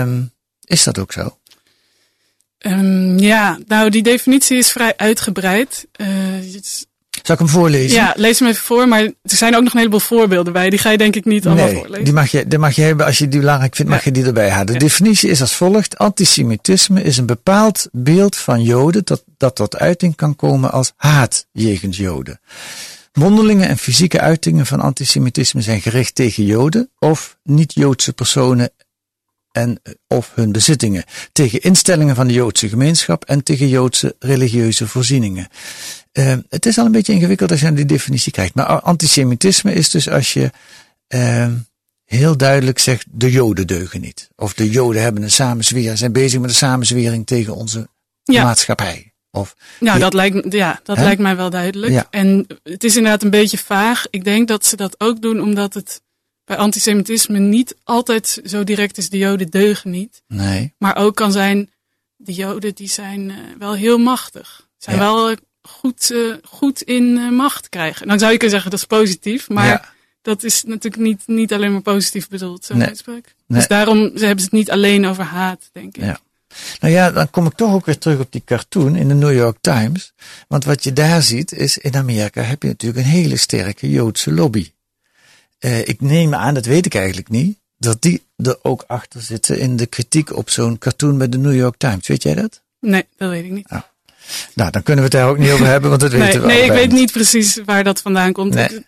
Um, 0.00 0.32
is 0.64 0.82
dat 0.82 0.98
ook 0.98 1.12
zo? 1.12 1.38
Um, 2.58 3.18
ja, 3.18 3.58
nou 3.66 3.90
die 3.90 4.02
definitie 4.02 4.58
is 4.58 4.72
vrij 4.72 4.96
uitgebreid. 4.96 5.86
Uh, 5.96 6.06
het, 6.54 6.86
zal 7.26 7.34
ik 7.34 7.40
hem 7.40 7.48
voorlezen? 7.48 7.96
Ja, 7.96 8.12
lees 8.16 8.38
hem 8.38 8.48
even 8.48 8.62
voor. 8.62 8.88
Maar 8.88 9.00
er 9.02 9.12
zijn 9.22 9.56
ook 9.56 9.62
nog 9.62 9.72
een 9.72 9.78
heleboel 9.78 10.00
voorbeelden 10.00 10.52
bij. 10.52 10.70
Die 10.70 10.78
ga 10.78 10.90
je 10.90 10.98
denk 10.98 11.16
ik 11.16 11.24
niet 11.24 11.46
allemaal 11.46 11.64
nee, 11.64 11.74
voorlezen. 11.74 12.04
Die 12.04 12.12
mag 12.12 12.30
je, 12.30 12.48
die 12.48 12.58
mag 12.58 12.74
je 12.74 12.82
hebben 12.82 13.06
als 13.06 13.18
je 13.18 13.28
die 13.28 13.40
belangrijk 13.40 13.74
vindt, 13.76 13.90
mag 13.90 14.04
je 14.04 14.10
die 14.10 14.24
erbij 14.24 14.50
halen. 14.50 14.66
De 14.66 14.72
ja. 14.72 14.78
definitie 14.78 15.30
is 15.30 15.40
als 15.40 15.54
volgt. 15.54 15.98
Antisemitisme 15.98 17.02
is 17.02 17.16
een 17.16 17.26
bepaald 17.26 17.88
beeld 17.92 18.36
van 18.36 18.62
Joden 18.62 19.04
dat, 19.04 19.24
dat 19.36 19.54
tot 19.54 19.76
uiting 19.76 20.16
kan 20.16 20.36
komen 20.36 20.72
als 20.72 20.92
haat 20.96 21.46
jegens 21.52 21.96
Joden. 21.96 22.40
Mondelinge 23.12 23.64
en 23.64 23.78
fysieke 23.78 24.20
uitingen 24.20 24.66
van 24.66 24.80
antisemitisme 24.80 25.60
zijn 25.60 25.80
gericht 25.80 26.14
tegen 26.14 26.44
Joden 26.44 26.90
of 26.98 27.36
niet-Joodse 27.42 28.12
personen 28.12 28.70
en 29.54 29.80
of 30.08 30.32
hun 30.34 30.52
bezittingen, 30.52 31.04
tegen 31.32 31.60
instellingen 31.60 32.14
van 32.14 32.26
de 32.26 32.32
Joodse 32.32 32.68
gemeenschap 32.68 33.24
en 33.24 33.42
tegen 33.42 33.68
Joodse 33.68 34.16
religieuze 34.18 34.88
voorzieningen. 34.88 35.48
Uh, 36.12 36.34
het 36.48 36.66
is 36.66 36.78
al 36.78 36.86
een 36.86 36.92
beetje 36.92 37.12
ingewikkeld 37.12 37.50
als 37.50 37.60
je 37.60 37.66
naar 37.66 37.74
die 37.74 37.84
definitie 37.84 38.32
kijkt. 38.32 38.54
Maar 38.54 38.66
antisemitisme 38.66 39.72
is 39.74 39.90
dus 39.90 40.08
als 40.08 40.32
je 40.32 40.50
uh, 41.14 41.46
heel 42.04 42.36
duidelijk 42.36 42.78
zegt, 42.78 43.06
de 43.10 43.30
Joden 43.30 43.66
deugen 43.66 44.00
niet. 44.00 44.30
Of 44.36 44.54
de 44.54 44.70
Joden 44.70 45.02
hebben 45.02 45.22
een 45.22 45.30
samenzwering, 45.30 45.98
zijn 45.98 46.12
bezig 46.12 46.40
met 46.40 46.50
een 46.50 46.56
samenzwering 46.56 47.26
tegen 47.26 47.54
onze 47.54 47.88
ja. 48.22 48.44
maatschappij. 48.44 49.12
Of, 49.30 49.56
nou, 49.80 49.98
dat, 49.98 50.14
lijkt, 50.14 50.52
ja, 50.52 50.80
dat 50.82 50.98
lijkt 50.98 51.20
mij 51.20 51.36
wel 51.36 51.50
duidelijk. 51.50 51.92
Ja. 51.92 52.06
En 52.10 52.46
het 52.62 52.84
is 52.84 52.96
inderdaad 52.96 53.22
een 53.22 53.30
beetje 53.30 53.58
vaag. 53.58 54.06
Ik 54.10 54.24
denk 54.24 54.48
dat 54.48 54.66
ze 54.66 54.76
dat 54.76 54.94
ook 55.00 55.22
doen 55.22 55.40
omdat 55.40 55.74
het 55.74 56.02
bij 56.44 56.56
antisemitisme 56.56 57.38
niet 57.38 57.76
altijd 57.84 58.40
zo 58.44 58.64
direct 58.64 58.98
is, 58.98 59.08
de 59.08 59.18
Joden 59.18 59.50
deugen 59.50 59.90
niet. 59.90 60.22
Nee. 60.28 60.74
Maar 60.78 60.96
ook 60.96 61.14
kan 61.14 61.32
zijn, 61.32 61.70
de 62.16 62.32
Joden 62.32 62.74
die 62.74 62.88
zijn 62.88 63.20
uh, 63.20 63.36
wel 63.58 63.74
heel 63.74 63.98
machtig. 63.98 64.68
Zijn 64.78 64.96
Ja. 64.96 65.02
wel 65.02 65.34
goed, 65.62 66.10
uh, 66.10 66.34
goed 66.42 66.82
in 66.82 67.04
uh, 67.04 67.30
macht 67.30 67.68
krijgen. 67.68 68.06
Dan 68.08 68.18
zou 68.18 68.32
je 68.32 68.38
kunnen 68.38 68.54
zeggen 68.54 68.70
dat 68.70 68.80
is 68.80 68.98
positief, 68.98 69.48
maar 69.48 69.66
Ja. 69.66 69.92
dat 70.22 70.42
is 70.42 70.62
natuurlijk 70.64 71.02
niet, 71.02 71.22
niet 71.26 71.52
alleen 71.52 71.72
maar 71.72 71.80
positief 71.80 72.28
bedoeld, 72.28 72.64
zo'n 72.64 72.78
Nee. 72.78 72.86
uitspraak. 72.88 73.34
Nee. 73.46 73.58
Dus 73.58 73.68
daarom 73.68 73.98
ze 74.16 74.24
hebben 74.24 74.38
ze 74.44 74.44
het 74.44 74.52
niet 74.52 74.70
alleen 74.70 75.06
over 75.06 75.24
haat, 75.24 75.68
denk 75.72 75.96
ik. 75.96 76.02
Ja. 76.04 76.20
Nou 76.80 76.92
ja, 76.92 77.10
dan 77.10 77.30
kom 77.30 77.46
ik 77.46 77.54
toch 77.54 77.72
ook 77.72 77.86
weer 77.86 77.98
terug 77.98 78.18
op 78.20 78.32
die 78.32 78.42
cartoon 78.44 78.96
in 78.96 79.08
de 79.08 79.14
New 79.14 79.32
York 79.34 79.56
Times. 79.60 80.12
Want 80.48 80.64
wat 80.64 80.84
je 80.84 80.92
daar 80.92 81.22
ziet 81.22 81.52
is, 81.52 81.78
in 81.78 81.96
Amerika 81.96 82.42
heb 82.42 82.62
je 82.62 82.68
natuurlijk 82.68 83.06
een 83.06 83.12
hele 83.12 83.36
sterke 83.36 83.90
Joodse 83.90 84.32
lobby. 84.32 84.72
Uh, 85.64 85.78
ik 85.78 86.00
neem 86.00 86.34
aan, 86.34 86.54
dat 86.54 86.64
weet 86.64 86.86
ik 86.86 86.94
eigenlijk 86.94 87.28
niet, 87.28 87.58
dat 87.76 88.02
die 88.02 88.22
er 88.36 88.58
ook 88.62 88.84
achter 88.86 89.22
zitten 89.22 89.58
in 89.58 89.76
de 89.76 89.86
kritiek 89.86 90.36
op 90.36 90.50
zo'n 90.50 90.78
cartoon 90.78 91.18
bij 91.18 91.28
de 91.28 91.38
New 91.38 91.54
York 91.54 91.76
Times. 91.76 92.06
Weet 92.06 92.22
jij 92.22 92.34
dat? 92.34 92.62
Nee, 92.80 93.06
dat 93.16 93.30
weet 93.30 93.44
ik 93.44 93.50
niet. 93.50 93.70
Oh. 93.70 93.80
Nou, 94.54 94.70
dan 94.70 94.82
kunnen 94.82 95.04
we 95.04 95.10
het 95.10 95.20
daar 95.20 95.30
ook 95.30 95.38
niet 95.38 95.50
over 95.50 95.66
hebben, 95.66 95.88
want 95.90 96.02
dat 96.02 96.10
nee, 96.10 96.20
weten 96.20 96.40
we 96.40 96.46
Nee, 96.46 96.64
ik 96.64 96.70
weet 96.70 96.92
niet 96.92 97.12
precies 97.12 97.60
waar 97.64 97.84
dat 97.84 98.00
vandaan 98.00 98.32
komt. 98.32 98.54
Nee. 98.54 98.64
Ik, 98.64 98.82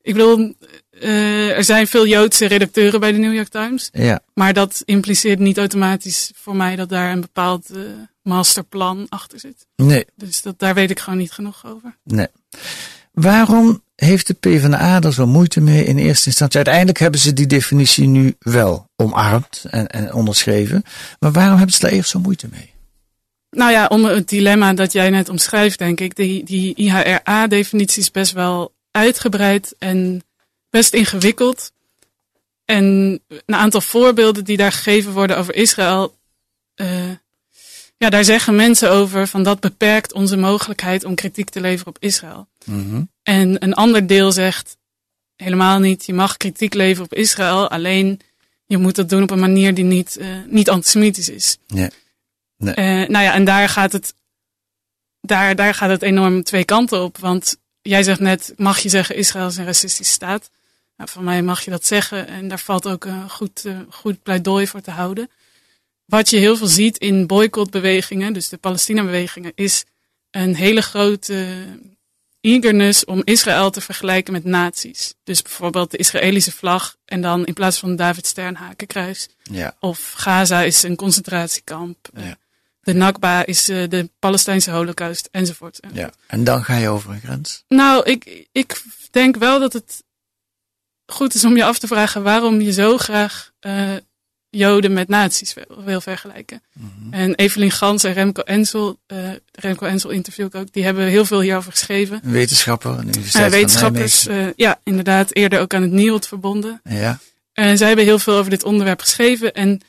ik 0.00 0.12
bedoel, 0.12 0.54
uh, 0.90 1.56
er 1.56 1.64
zijn 1.64 1.86
veel 1.86 2.06
Joodse 2.06 2.46
redacteuren 2.46 3.00
bij 3.00 3.12
de 3.12 3.18
New 3.18 3.34
York 3.34 3.48
Times. 3.48 3.88
Ja. 3.92 4.20
Maar 4.34 4.52
dat 4.52 4.82
impliceert 4.84 5.38
niet 5.38 5.58
automatisch 5.58 6.30
voor 6.34 6.56
mij 6.56 6.76
dat 6.76 6.88
daar 6.88 7.12
een 7.12 7.20
bepaald 7.20 7.70
uh, 7.76 7.82
masterplan 8.22 9.06
achter 9.08 9.40
zit. 9.40 9.66
Nee. 9.76 10.06
Dus 10.14 10.42
dat, 10.42 10.58
daar 10.58 10.74
weet 10.74 10.90
ik 10.90 11.00
gewoon 11.00 11.18
niet 11.18 11.32
genoeg 11.32 11.66
over. 11.66 11.96
Nee. 12.04 12.28
Waarom 13.12 13.82
heeft 13.94 14.26
de 14.26 14.34
PvdA 14.34 15.00
er 15.00 15.12
zo 15.12 15.26
moeite 15.26 15.60
mee 15.60 15.84
in 15.84 15.98
eerste 15.98 16.26
instantie? 16.26 16.56
Uiteindelijk 16.56 16.98
hebben 16.98 17.20
ze 17.20 17.32
die 17.32 17.46
definitie 17.46 18.06
nu 18.06 18.36
wel 18.38 18.90
omarmd 18.96 19.64
en, 19.70 19.86
en 19.86 20.12
onderschreven. 20.12 20.84
Maar 21.18 21.32
waarom 21.32 21.56
hebben 21.56 21.74
ze 21.74 21.80
daar 21.80 21.90
eerst 21.90 22.10
zo 22.10 22.20
moeite 22.20 22.48
mee? 22.50 22.70
Nou 23.50 23.72
ja, 23.72 23.86
om 23.86 24.04
het 24.04 24.28
dilemma 24.28 24.74
dat 24.74 24.92
jij 24.92 25.10
net 25.10 25.28
omschrijft, 25.28 25.78
denk 25.78 26.00
ik. 26.00 26.16
Die, 26.16 26.44
die 26.44 26.74
IHRA-definitie 26.74 28.02
is 28.02 28.10
best 28.10 28.32
wel 28.32 28.74
uitgebreid 28.90 29.74
en 29.78 30.22
best 30.70 30.94
ingewikkeld. 30.94 31.72
En 32.64 32.84
een 33.28 33.54
aantal 33.54 33.80
voorbeelden 33.80 34.44
die 34.44 34.56
daar 34.56 34.72
gegeven 34.72 35.12
worden 35.12 35.38
over 35.38 35.54
Israël. 35.54 36.14
Uh, 36.76 37.10
ja, 38.02 38.10
daar 38.10 38.24
zeggen 38.24 38.56
mensen 38.56 38.90
over 38.90 39.28
van 39.28 39.42
dat 39.42 39.60
beperkt 39.60 40.12
onze 40.12 40.36
mogelijkheid 40.36 41.04
om 41.04 41.14
kritiek 41.14 41.50
te 41.50 41.60
leveren 41.60 41.94
op 41.94 42.02
Israël. 42.02 42.48
Mm 42.64 42.90
-hmm. 42.90 43.10
En 43.22 43.62
een 43.64 43.74
ander 43.74 44.06
deel 44.06 44.32
zegt 44.32 44.76
helemaal 45.36 45.78
niet. 45.78 46.06
Je 46.06 46.12
mag 46.12 46.36
kritiek 46.36 46.74
leveren 46.74 47.04
op 47.04 47.14
Israël, 47.14 47.70
alleen 47.70 48.20
je 48.66 48.78
moet 48.78 48.94
dat 48.94 49.08
doen 49.08 49.22
op 49.22 49.30
een 49.30 49.38
manier 49.38 49.74
die 49.74 49.84
niet, 49.84 50.16
uh, 50.20 50.26
niet 50.46 50.70
antisemitisch 50.70 51.28
is. 51.28 51.58
Ja. 51.66 51.90
Nee. 52.56 52.74
Uh, 52.76 53.08
nou 53.08 53.24
ja, 53.24 53.34
en 53.34 53.44
daar 53.44 53.68
gaat 53.68 53.92
het, 53.92 54.14
daar, 55.20 55.56
daar 55.56 55.74
gaat 55.74 55.90
het 55.90 56.02
enorm 56.02 56.42
twee 56.42 56.64
kanten 56.64 57.02
op. 57.02 57.18
Want 57.18 57.56
jij 57.82 58.02
zegt 58.02 58.20
net, 58.20 58.52
mag 58.56 58.78
je 58.78 58.88
zeggen 58.88 59.16
Israël 59.16 59.46
is 59.46 59.56
een 59.56 59.64
racistische 59.64 60.12
staat? 60.12 60.50
Nou, 60.96 61.10
van 61.10 61.24
mij 61.24 61.42
mag 61.42 61.64
je 61.64 61.70
dat 61.70 61.86
zeggen 61.86 62.26
en 62.26 62.48
daar 62.48 62.60
valt 62.60 62.88
ook 62.88 63.04
een 63.04 63.30
goed, 63.30 63.64
uh, 63.64 63.78
goed 63.88 64.22
pleidooi 64.22 64.66
voor 64.66 64.80
te 64.80 64.90
houden. 64.90 65.30
Wat 66.12 66.30
je 66.30 66.36
heel 66.36 66.56
veel 66.56 66.66
ziet 66.66 66.98
in 66.98 67.26
boycottbewegingen, 67.26 68.32
dus 68.32 68.48
de 68.48 68.56
Palestina-bewegingen, 68.56 69.52
is 69.54 69.84
een 70.30 70.54
hele 70.54 70.82
grote 70.82 71.64
eagerness 72.40 73.04
om 73.04 73.22
Israël 73.24 73.70
te 73.70 73.80
vergelijken 73.80 74.32
met 74.32 74.44
nazi's. 74.44 75.14
Dus 75.24 75.42
bijvoorbeeld 75.42 75.90
de 75.90 75.96
Israëlische 75.96 76.52
vlag 76.52 76.96
en 77.04 77.20
dan 77.20 77.46
in 77.46 77.52
plaats 77.52 77.78
van 77.78 77.96
David 77.96 78.26
Stern 78.26 78.54
hakenkruis. 78.54 79.28
Ja. 79.42 79.76
Of 79.80 80.12
Gaza 80.12 80.62
is 80.62 80.82
een 80.82 80.96
concentratiekamp. 80.96 82.08
Ja. 82.14 82.36
De 82.80 82.92
Nakba 82.92 83.46
is 83.46 83.68
uh, 83.68 83.88
de 83.88 84.10
Palestijnse 84.18 84.70
holocaust 84.70 85.28
enzovoort. 85.30 85.80
Ja. 85.92 86.10
En 86.26 86.44
dan 86.44 86.64
ga 86.64 86.76
je 86.76 86.88
over 86.88 87.10
een 87.10 87.20
grens? 87.20 87.64
Nou, 87.68 88.04
ik, 88.04 88.48
ik 88.52 88.82
denk 89.10 89.36
wel 89.36 89.60
dat 89.60 89.72
het 89.72 90.04
goed 91.06 91.34
is 91.34 91.44
om 91.44 91.56
je 91.56 91.64
af 91.64 91.78
te 91.78 91.86
vragen 91.86 92.22
waarom 92.22 92.60
je 92.60 92.72
zo 92.72 92.98
graag 92.98 93.52
uh, 93.60 93.96
Joden 94.56 94.92
met 94.92 95.08
nazi's 95.08 95.54
wil, 95.54 95.84
wil 95.84 96.00
vergelijken. 96.00 96.62
Mhm. 96.72 96.86
Mm 96.86 97.02
-hmm. 97.02 97.12
En 97.12 97.34
Evelien 97.34 97.70
Gans 97.70 98.04
en 98.04 98.12
Remco 98.12 98.42
Ensel, 98.42 98.98
uh, 99.06 99.18
Remco 99.52 99.86
Ensel 99.86 100.10
interview 100.10 100.46
ik 100.46 100.54
ook, 100.54 100.72
die 100.72 100.84
hebben 100.84 101.06
heel 101.06 101.24
veel 101.24 101.40
hierover 101.40 101.70
geschreven. 101.70 102.20
Een 102.24 102.30
wetenschapper, 102.30 102.90
een 102.90 103.06
universiteit 103.06 103.46
uh, 103.46 103.50
wetenschappers, 103.50 104.26
uh, 104.26 104.46
ja, 104.56 104.80
inderdaad, 104.84 105.34
eerder 105.34 105.60
ook 105.60 105.74
aan 105.74 105.82
het 105.82 105.90
NIOD 105.90 106.26
verbonden. 106.26 106.80
Ja. 106.84 107.18
En 107.52 107.76
zij 107.76 107.86
hebben 107.86 108.04
heel 108.04 108.18
veel 108.18 108.36
over 108.36 108.50
dit 108.50 108.64
onderwerp 108.64 109.00
geschreven. 109.00 109.52
En 109.52 109.80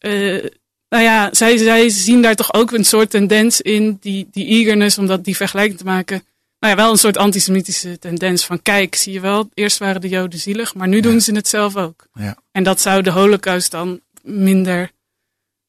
uh, 0.00 0.44
nou 0.88 1.02
ja, 1.02 1.28
zij, 1.32 1.56
zij 1.56 1.88
zien 1.88 2.22
daar 2.22 2.34
toch 2.34 2.54
ook 2.54 2.72
een 2.72 2.84
soort 2.84 3.10
tendens 3.10 3.60
in, 3.60 3.98
die, 4.00 4.28
die 4.30 4.46
eagerness 4.46 4.98
om 4.98 5.06
dat, 5.06 5.24
die 5.24 5.36
vergelijking 5.36 5.78
te 5.78 5.84
maken. 5.84 6.22
Nou 6.58 6.74
ja, 6.76 6.82
wel 6.82 6.90
een 6.90 6.98
soort 6.98 7.16
antisemitische 7.16 7.98
tendens 7.98 8.44
van 8.44 8.62
kijk, 8.62 8.94
zie 8.94 9.12
je 9.12 9.20
wel, 9.20 9.48
eerst 9.54 9.78
waren 9.78 10.00
de 10.00 10.08
Joden 10.08 10.38
zielig, 10.38 10.74
maar 10.74 10.88
nu 10.88 10.96
Ja. 10.96 11.02
doen 11.02 11.20
ze 11.20 11.34
het 11.34 11.48
zelf 11.48 11.76
ook. 11.76 12.06
Ja. 12.14 12.36
En 12.52 12.62
dat 12.62 12.80
zou 12.80 13.02
de 13.02 13.10
holocaust 13.10 13.70
dan 13.70 14.00
minder, 14.22 14.90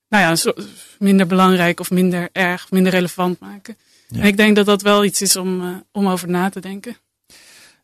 nou 0.09 0.23
ja, 0.23 0.35
zo- 0.35 0.53
minder 0.99 1.27
belangrijk 1.27 1.79
of 1.79 1.91
minder 1.91 2.29
erg, 2.31 2.71
minder 2.71 2.91
relevant 2.91 3.39
maken. 3.39 3.77
Ja. 4.07 4.21
En 4.21 4.27
ik 4.27 4.37
denk 4.37 4.55
dat 4.55 4.65
dat 4.65 4.81
wel 4.81 5.03
iets 5.05 5.21
is 5.21 5.35
om, 5.35 5.61
uh, 5.61 5.75
om 5.91 6.07
over 6.07 6.29
na 6.29 6.49
te 6.49 6.59
denken. 6.59 6.97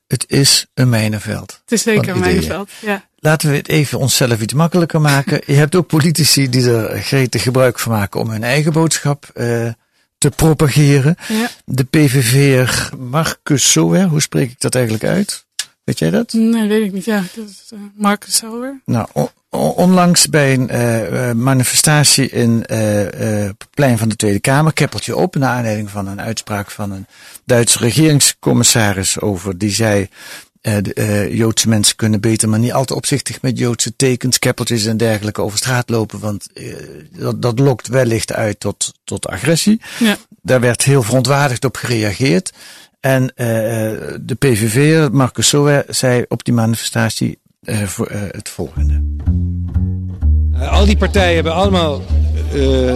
Het 0.07 0.25
is 0.27 0.65
een 0.73 0.89
mijnenveld. 0.89 1.59
Het 1.61 1.71
is 1.71 1.81
zeker 1.81 2.09
een 2.09 2.19
mijnenveld. 2.19 2.69
Ja. 2.81 3.07
Laten 3.15 3.49
we 3.49 3.55
het 3.55 3.67
even 3.67 3.99
onszelf 3.99 4.41
iets 4.41 4.53
makkelijker 4.53 5.01
maken. 5.01 5.41
Je 5.45 5.53
hebt 5.53 5.75
ook 5.75 5.87
politici 5.87 6.49
die 6.49 6.69
er 6.71 7.01
gretig 7.01 7.41
gebruik 7.43 7.79
van 7.79 7.91
maken 7.91 8.19
om 8.19 8.29
hun 8.29 8.43
eigen 8.43 8.71
boodschap 8.73 9.29
uh, 9.35 9.71
te 10.23 10.29
propageren. 10.29 11.15
ja. 11.27 11.49
De 11.65 11.83
PVV'er 11.83 12.89
Marcus 12.97 13.71
Sower, 13.71 14.07
hoe 14.07 14.21
spreek 14.21 14.51
ik 14.51 14.59
dat 14.59 14.75
eigenlijk 14.75 15.05
uit? 15.05 15.45
Weet 15.83 15.99
jij 15.99 16.09
dat? 16.09 16.33
Nee, 16.33 16.67
weet 16.67 16.85
ik 16.85 16.93
niet. 16.93 17.05
Ja, 17.05 17.23
dat 17.35 17.49
is 17.49 17.69
uh, 17.73 17.79
Marcus 17.95 18.35
Sauer. 18.35 18.81
Nou, 18.85 19.07
on 19.13 19.29
onlangs 19.49 20.29
bij 20.29 20.53
een 20.53 20.69
uh, 20.71 21.31
manifestatie 21.31 22.29
in 22.29 22.63
uh, 22.71 23.49
plein 23.69 23.97
van 23.97 24.09
de 24.09 24.15
Tweede 24.15 24.39
Kamer, 24.39 24.73
keppeltje 24.73 25.15
op, 25.15 25.35
naar 25.35 25.49
aanleiding 25.49 25.89
van 25.89 26.07
een 26.07 26.21
uitspraak 26.21 26.71
van 26.71 26.91
een 26.91 27.05
Duitse 27.45 27.77
regeringscommissaris 27.77 29.19
over, 29.19 29.57
die 29.57 29.71
zei, 29.71 30.07
de, 30.63 31.27
Joodse 31.31 31.69
mensen 31.69 31.95
kunnen 31.95 32.21
beter, 32.21 32.49
maar 32.49 32.59
niet 32.59 32.73
al 32.73 32.85
te 32.85 32.95
opzichtig 32.95 33.41
met 33.41 33.57
Joodse 33.57 33.95
tekens, 33.95 34.39
keppeltjes 34.39 34.85
en 34.85 34.97
dergelijke 34.97 35.41
over 35.41 35.57
straat 35.57 35.89
lopen, 35.89 36.19
want 36.19 36.47
dat, 37.11 37.41
dat 37.41 37.59
lokt 37.59 37.87
wellicht 37.87 38.33
uit 38.33 38.59
tot, 38.59 38.93
tot 39.03 39.27
agressie. 39.27 39.81
Ja. 39.99 40.17
Daar 40.41 40.59
werd 40.59 40.83
heel 40.83 41.03
verontwaardigd 41.03 41.65
op 41.65 41.75
gereageerd. 41.75 42.53
En 42.99 43.31
de 44.21 44.35
PVV, 44.39 45.09
Marcus 45.11 45.47
Sower, 45.47 45.85
zei 45.87 46.25
op 46.27 46.43
die 46.43 46.53
manifestatie, 46.53 47.39
uh, 47.63 47.83
voor, 47.83 48.11
uh, 48.11 48.21
het 48.31 48.49
volgende. 48.49 49.03
Al 50.59 50.85
die 50.85 50.97
partijen 50.97 51.35
hebben 51.35 51.53
allemaal 51.53 52.01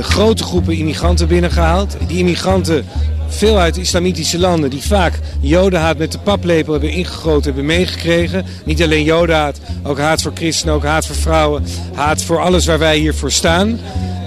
grote 0.01 0.43
groepen 0.43 0.77
immigranten 0.77 1.27
binnengehaald. 1.27 1.97
Die 2.07 2.17
immigranten, 2.17 2.85
veel 3.27 3.57
uit 3.57 3.77
islamitische 3.77 4.39
landen, 4.39 4.69
die 4.69 4.81
vaak 4.81 5.19
jodenhaat 5.39 5.97
met 5.97 6.11
de 6.11 6.19
paplepel 6.19 6.71
hebben 6.71 6.91
ingegoten, 6.91 7.43
hebben 7.43 7.65
meegekregen. 7.65 8.45
Niet 8.65 8.81
alleen 8.81 9.03
jodenhaat, 9.03 9.59
ook 9.83 9.99
haat 9.99 10.21
voor 10.21 10.31
christenen, 10.35 10.75
ook 10.75 10.83
haat 10.83 11.05
voor 11.05 11.15
vrouwen, 11.15 11.63
haat 11.93 12.21
voor 12.23 12.39
alles 12.39 12.65
waar 12.65 12.79
wij 12.79 12.97
hier 12.97 13.13
voor 13.13 13.31
staan. 13.31 13.79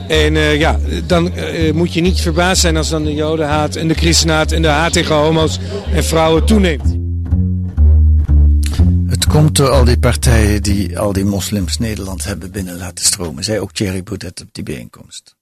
En 0.09 0.35
uh, 0.35 0.59
ja, 0.59 0.79
dan 1.07 1.33
uh, 1.37 1.73
moet 1.73 1.93
je 1.93 2.01
niet 2.01 2.21
verbaasd 2.21 2.61
zijn 2.61 2.77
als 2.77 2.89
dan 2.89 3.05
de 3.05 3.15
jodenhaat 3.15 3.77
en 3.77 3.89
de 3.89 3.95
christenhaat 3.95 4.53
en 4.53 4.63
de 4.63 4.69
haat 4.69 4.93
tegen 4.93 5.15
homo's 5.15 5.59
en 5.93 6.05
vrouwen 6.05 6.45
toeneemt. 6.47 6.99
Het 9.07 9.27
komt 9.27 9.57
door 9.57 9.69
al 9.69 9.85
die 9.85 9.99
partijen 9.99 10.63
die 10.63 10.99
al 10.99 11.13
die 11.13 11.25
moslims 11.25 11.79
Nederland 11.79 12.25
hebben 12.25 12.51
binnen 12.51 12.77
laten 12.77 13.05
stromen. 13.05 13.45
Zij 13.45 13.61
ook 13.61 13.73
Thierry 13.73 14.03
Baudet 14.03 14.41
op 14.41 14.49
die 14.53 14.65
bijeenkomst. 14.65 15.39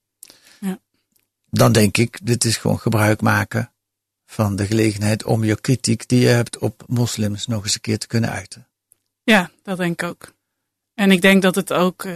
Dan 1.51 1.71
denk 1.71 1.97
ik, 1.97 2.19
dit 2.23 2.45
is 2.45 2.57
gewoon 2.57 2.79
gebruik 2.79 3.21
maken 3.21 3.71
van 4.25 4.55
de 4.55 4.65
gelegenheid 4.65 5.23
om 5.23 5.43
je 5.43 5.61
kritiek 5.61 6.07
die 6.07 6.19
je 6.19 6.27
hebt 6.27 6.57
op 6.57 6.83
moslims 6.87 7.47
nog 7.47 7.63
eens 7.63 7.73
een 7.73 7.81
keer 7.81 7.97
te 7.97 8.07
kunnen 8.07 8.29
uiten. 8.29 8.67
Ja, 9.23 9.51
dat 9.63 9.77
denk 9.77 10.01
ik 10.01 10.09
ook. 10.09 10.33
En 10.93 11.11
ik 11.11 11.21
denk 11.21 11.41
dat 11.41 11.55
het 11.55 11.73
ook, 11.73 12.03
uh, 12.03 12.13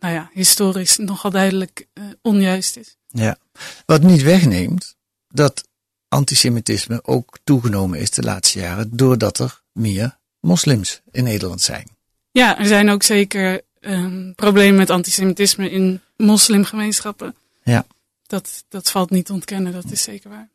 nou 0.00 0.14
ja, 0.14 0.30
historisch 0.32 0.96
nogal 0.96 1.30
duidelijk 1.30 1.86
uh, 1.94 2.04
onjuist 2.22 2.76
is. 2.76 2.96
Ja, 3.08 3.36
wat 3.86 4.02
niet 4.02 4.22
wegneemt 4.22 4.96
dat 5.28 5.68
antisemitisme 6.08 7.04
ook 7.04 7.38
toegenomen 7.44 7.98
is 7.98 8.10
de 8.10 8.22
laatste 8.22 8.58
jaren, 8.58 8.96
doordat 8.96 9.38
er 9.38 9.62
meer 9.72 10.18
moslims 10.40 11.00
in 11.10 11.24
Nederland 11.24 11.60
zijn. 11.60 11.88
Ja, 12.30 12.58
er 12.58 12.66
zijn 12.66 12.88
ook 12.88 13.02
zeker 13.02 13.60
um, 13.80 14.34
problemen 14.34 14.76
met 14.76 14.90
antisemitisme 14.90 15.70
in 15.70 16.00
moslimgemeenschappen. 16.16 17.34
Ja. 17.62 17.86
Dat, 18.26 18.64
dat 18.68 18.90
valt 18.90 19.10
niet 19.10 19.26
te 19.26 19.32
ontkennen, 19.32 19.72
dat 19.72 19.90
is 19.90 20.02
zeker 20.02 20.30
waar. 20.30 20.48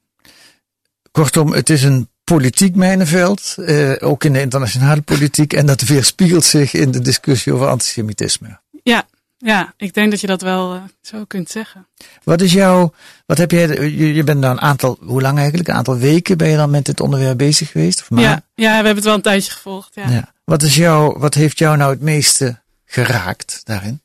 Kortom, 1.12 1.53
het 1.53 1.69
is 1.69 1.84
een 1.84 2.10
politiek 2.23 2.75
mijnenveld, 2.75 3.55
uh, 3.58 3.95
ook 3.99 4.23
in 4.23 4.34
de 4.34 4.41
internationale 4.41 5.01
politiek, 5.01 5.53
en 5.53 5.65
dat 5.65 5.82
weerspiegelt 5.82 6.45
zich 6.45 6.73
in 6.73 6.91
de 6.91 6.99
discussie 6.99 7.53
over 7.53 7.67
antisemitisme. 7.67 8.60
Ja, 8.84 9.08
ja 9.38 9.73
ik 9.77 9.93
denk 9.93 10.12
dat 10.12 10.21
je 10.21 10.27
dat 10.27 10.41
wel 10.41 10.75
uh, 10.75 10.82
zo 11.01 11.25
kunt 11.25 11.49
zeggen. 11.49 11.88
Wat 12.23 12.41
is 12.41 12.53
jouw, 12.53 12.93
wat 13.25 13.38
heb 13.38 13.51
jij, 13.51 13.67
je, 13.67 14.13
je 14.13 14.23
bent 14.23 14.41
dan 14.41 14.51
een 14.51 14.62
aantal, 14.62 14.97
hoe 15.01 15.21
lang 15.21 15.38
eigenlijk, 15.38 15.69
een 15.69 15.75
aantal 15.75 15.97
weken 15.97 16.38
ben 16.38 16.49
je 16.49 16.58
dan 16.58 16.69
met 16.69 16.86
dit 16.86 16.99
onderwerp 16.99 17.38
bezig 17.38 17.71
geweest? 17.71 18.01
Of 18.01 18.10
maar? 18.10 18.23
Ja, 18.23 18.41
ja, 18.55 18.69
we 18.69 18.75
hebben 18.75 18.95
het 18.95 19.03
wel 19.03 19.13
een 19.13 19.21
tijdje 19.21 19.51
gevolgd. 19.51 19.95
Ja. 19.95 20.10
ja. 20.10 20.34
Wat, 20.43 20.63
is 20.63 20.75
jou, 20.75 21.19
wat 21.19 21.34
heeft 21.34 21.58
jou 21.58 21.77
nou 21.77 21.91
het 21.91 22.01
meeste 22.01 22.62
geraakt 22.86 23.62
daarin? 23.63 24.01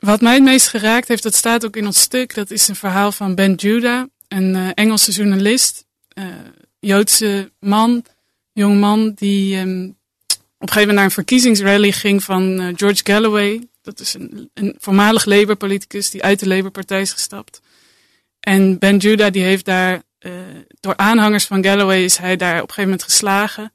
Wat 0.00 0.20
mij 0.20 0.34
het 0.34 0.42
meest 0.42 0.68
geraakt 0.68 1.08
heeft, 1.08 1.22
dat 1.22 1.34
staat 1.34 1.64
ook 1.64 1.76
in 1.76 1.86
ons 1.86 2.00
stuk, 2.00 2.34
dat 2.34 2.50
is 2.50 2.68
een 2.68 2.76
verhaal 2.76 3.12
van 3.12 3.34
Ben 3.34 3.54
Judah, 3.54 4.06
een 4.28 4.54
uh, 4.54 4.68
Engelse 4.74 5.10
journalist, 5.10 5.86
uh, 6.14 6.24
Joodse 6.78 7.52
man, 7.58 8.04
jong 8.52 8.80
man, 8.80 9.12
die 9.14 9.56
um, 9.56 9.88
op 10.28 10.66
een 10.66 10.68
gegeven 10.68 10.78
moment 10.78 10.96
naar 10.96 11.04
een 11.04 11.10
verkiezingsrally 11.10 11.92
ging 11.92 12.24
van 12.24 12.60
uh, 12.60 12.68
George 12.76 13.00
Galloway. 13.04 13.68
Dat 13.82 14.00
is 14.00 14.14
een, 14.14 14.50
een 14.54 14.74
voormalig 14.78 15.24
Labour-politicus 15.24 16.10
die 16.10 16.22
uit 16.22 16.38
de 16.40 16.48
Labour-partij 16.48 17.00
is 17.00 17.12
gestapt. 17.12 17.60
En 18.40 18.78
Ben 18.78 18.96
Judah 18.96 19.32
die 19.32 19.42
heeft 19.42 19.64
daar, 19.64 20.02
door 20.80 20.96
aanhangers 20.96 21.44
van 21.44 21.64
Galloway 21.64 22.04
is 22.04 22.16
hij 22.16 22.36
daar 22.36 22.54
op 22.54 22.68
een 22.68 22.74
gegeven 22.74 22.90
moment 22.90 23.02
geslagen. 23.02 23.72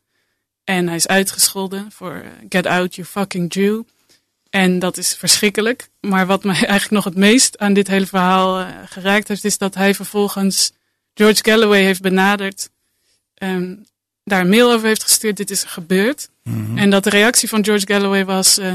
En 0.64 0.88
hij 0.88 0.96
is 0.96 1.08
uitgescholden 1.08 1.92
voor 1.92 2.24
get 2.50 2.66
out 2.66 2.96
you 2.96 3.08
fucking 3.08 3.54
Jew. 3.54 3.82
En 4.56 4.80
dat 4.80 4.98
is 4.98 5.16
verschrikkelijk. 5.16 5.90
Maar 6.02 6.26
wat 6.26 6.44
mij 6.44 6.56
eigenlijk 6.74 6.92
nog 6.92 7.04
het 7.04 7.16
meest 7.16 7.58
aan 7.58 7.74
dit 7.74 7.88
hele 7.88 8.06
verhaal 8.06 8.60
uh, 8.60 8.68
geraakt 8.86 9.28
heeft, 9.28 9.44
is 9.44 9.58
dat 9.58 9.76
hij 9.76 9.94
vervolgens 9.94 10.74
George 11.14 11.44
Galloway 11.44 11.84
heeft 11.84 12.02
benaderd. 12.02 12.70
Um, 13.38 13.86
daar 14.24 14.42
een 14.42 14.50
mail 14.50 14.72
over 14.72 14.88
heeft 14.88 15.04
gestuurd. 15.04 15.38
Dit 15.38 15.50
is 15.50 15.64
gebeurd. 15.64 16.30
Mm 16.44 16.66
-hmm. 16.66 16.78
En 16.78 16.90
dat 16.90 17.04
de 17.04 17.10
reactie 17.10 17.50
van 17.50 17.64
George 17.64 17.88
Galloway 17.88 18.26
was: 18.26 18.60
uh, 18.60 18.74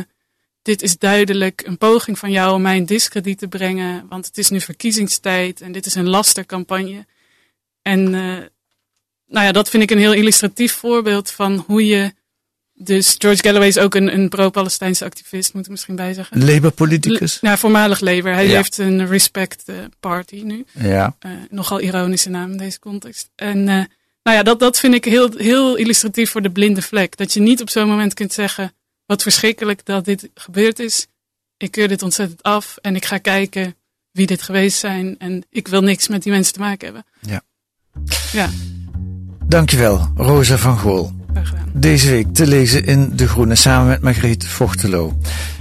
Dit 0.62 0.83
is 0.83 0.99
duidelijk 0.99 1.62
een 1.66 1.79
poging 1.79 2.19
van 2.19 2.31
jou 2.31 2.55
om 2.55 2.62
mij 2.62 2.77
in 2.77 2.85
discrediet 2.85 3.38
te 3.38 3.49
brengen. 3.49 4.07
Want 4.09 4.27
het 4.27 4.38
is 4.38 4.51
nu 4.51 4.61
verkiezingstijd 4.61 5.61
en 5.61 5.73
dit 5.73 5.87
is 5.87 5.95
een 5.95 6.09
lastercampagne. 6.09 7.07
En 7.83 8.01
uh, 8.01 8.37
nou 9.27 9.47
ja, 9.47 9.53
dat 9.53 9.69
vind 9.69 9.83
ik 9.83 9.90
een 9.90 9.99
heel 9.99 10.12
illustratief 10.12 10.73
voorbeeld 10.73 11.31
van 11.31 11.64
hoe 11.66 11.87
je 11.87 12.12
dus 12.83 13.14
George 13.19 13.43
Galloway 13.43 13.69
is 13.69 13.79
ook 13.79 13.95
een, 13.95 14.14
een 14.14 14.29
pro-Palestijnse 14.29 15.05
activist, 15.05 15.55
moet 15.55 15.64
ik 15.64 15.71
misschien 15.71 15.97
bij 15.97 16.12
zeggen. 16.12 16.45
Labour-politicus? 16.45 17.38
Ja, 17.40 17.57
voormalig 17.57 18.01
Labour. 18.01 18.35
Hij 18.35 18.49
ja. 18.49 18.57
heeft 18.57 18.79
een 18.79 19.07
Respect 19.07 19.64
Party 20.01 20.43
nu. 20.45 20.64
Ja. 20.79 21.16
Uh, 21.27 21.33
nogal 21.51 21.81
ironische 21.81 22.31
naam 22.31 22.51
in 22.51 22.57
deze 22.57 22.79
context. 22.79 23.31
En 23.35 23.59
uh, 23.59 23.85
nou 24.23 24.37
ja, 24.37 24.43
dat, 24.43 24.59
dat 24.59 24.79
vind 24.79 24.95
ik 24.95 25.05
heel, 25.05 25.31
heel 25.37 25.77
illustratief 25.77 26.31
voor 26.31 26.43
de 26.43 26.51
blinde 26.51 26.83
vlek. 26.83 27.16
Dat 27.16 27.33
je 27.33 27.40
niet 27.40 27.61
op 27.61 27.71
zo'n 27.71 27.88
moment 27.88 28.14
kunt 28.14 28.33
zeggen, 28.33 28.73
wat 29.07 29.23
verschrikkelijk 29.23 29.85
dat 29.85 30.05
dit 30.05 30.29
gebeurd 30.35 30.79
is. 30.79 31.07
Ik 31.57 31.71
keur 31.71 31.88
dit 31.88 32.03
ontzettend 32.03 32.43
af 32.43 32.77
en 32.81 32.97
ik 32.97 33.05
ga 33.05 33.19
kijken 33.19 33.75
wie 34.11 34.27
dit 34.27 34.43
geweest 34.43 34.79
zijn. 34.79 35.19
En 35.19 35.45
ik 35.51 35.69
wil 35.69 35.83
niks 35.83 36.09
met 36.09 36.23
die 36.23 36.33
mensen 36.33 36.53
te 36.53 36.61
maken 36.61 36.85
hebben. 36.85 37.05
Ja. 37.21 37.43
Ja. 38.33 38.51
Dankjewel, 39.47 40.12
Rosa 40.16 40.57
van 40.57 40.79
Gool. 40.79 41.12
Deze 41.72 42.11
week 42.11 42.26
te 42.33 42.46
lezen 42.46 42.85
in 42.85 43.12
De 43.14 43.28
Groene 43.28 43.54
samen 43.54 43.88
met 43.88 44.02
Margriet 44.02 44.46
Vochtelo. 44.46 45.16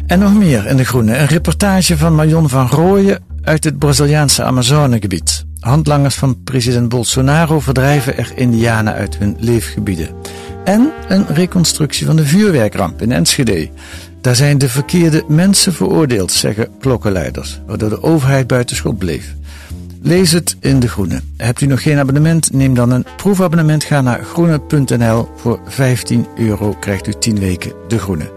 En 0.08 0.20
nog 0.20 0.34
meer 0.34 0.66
in 0.66 0.78
De 0.78 0.86
Groene. 0.86 1.18
Een 1.18 1.28
reportage 1.28 1.98
van 1.98 2.16
Marion 2.16 2.50
van 2.50 2.68
Rooyen 2.68 3.24
uit 3.42 3.64
het 3.64 3.80
Braziliaanse 3.80 4.44
Amazonegebied. 4.44 5.46
Handlangers 5.60 6.16
van 6.16 6.44
president 6.44 6.90
Bolsonaro 6.90 7.60
verdrijven 7.60 8.18
er 8.18 8.32
indianen 8.36 8.94
uit 8.94 9.18
hun 9.18 9.36
leefgebieden. 9.40 10.10
En 10.64 10.92
een 11.08 11.26
reconstructie 11.28 12.06
van 12.06 12.16
de 12.16 12.26
vuurwerkramp 12.26 13.02
in 13.02 13.12
Enschede. 13.12 13.70
Daar 14.22 14.36
zijn 14.36 14.58
de 14.58 14.70
verkeerde 14.70 15.24
mensen 15.28 15.74
veroordeeld, 15.74 16.32
zeggen 16.32 16.70
klokkenleiders, 16.80 17.62
waardoor 17.68 17.90
de 17.90 18.04
overheid 18.04 18.48
buitenschot 18.48 18.98
bleef. 18.98 19.36
Lees 20.02 20.32
het 20.32 20.56
in 20.60 20.80
De 20.80 20.88
Groene. 20.88 21.22
Hebt 21.38 21.62
u 21.62 21.66
nog 21.66 21.82
geen 21.82 21.98
abonnement? 21.98 22.54
Neem 22.54 22.74
dan 22.74 22.92
een 22.92 23.06
proefabonnement. 23.18 23.84
Ga 23.84 24.02
naar 24.02 24.24
groene.nl. 24.24 25.30
Voor 25.36 25.60
15 25.66 26.28
euro 26.38 26.76
krijgt 26.80 27.08
u 27.08 27.14
10 27.20 27.40
weken 27.40 27.74
De 27.88 28.00
Groene. 28.00 28.32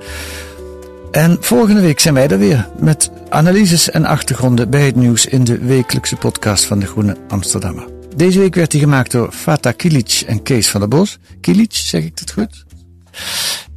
En 1.10 1.36
volgende 1.40 1.80
week 1.80 2.00
zijn 2.00 2.14
wij 2.14 2.28
er 2.28 2.38
weer 2.38 2.68
met 2.80 3.10
analyses 3.28 3.90
en 3.90 4.04
achtergronden 4.04 4.70
bij 4.70 4.86
het 4.86 4.96
nieuws 4.96 5.26
in 5.26 5.44
de 5.44 5.58
wekelijkse 5.58 6.16
podcast 6.16 6.64
van 6.64 6.78
De 6.78 6.86
Groene 6.86 7.16
Amsterdammer. 7.28 7.84
Deze 8.16 8.38
week 8.38 8.54
werd 8.54 8.70
die 8.70 8.80
gemaakt 8.80 9.10
door 9.10 9.32
Fata 9.32 9.72
Kilic 9.72 10.22
en 10.26 10.42
Kees 10.42 10.68
van 10.68 10.80
der 10.80 10.88
Bos. 10.88 11.18
Kilic, 11.40 11.74
zeg 11.74 12.04
ik 12.04 12.18
het 12.18 12.32
goed? 12.32 12.64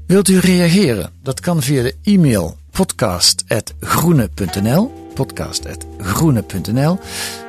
Wilt 0.08 0.28
u 0.28 0.40
reageren? 0.40 1.10
Dat 1.24 1.40
kan 1.40 1.62
via 1.62 1.82
de 1.82 1.96
e-mail 2.04 2.58
podcast.groene.nl 2.72 5.05
podcast.groene.nl 5.16 7.00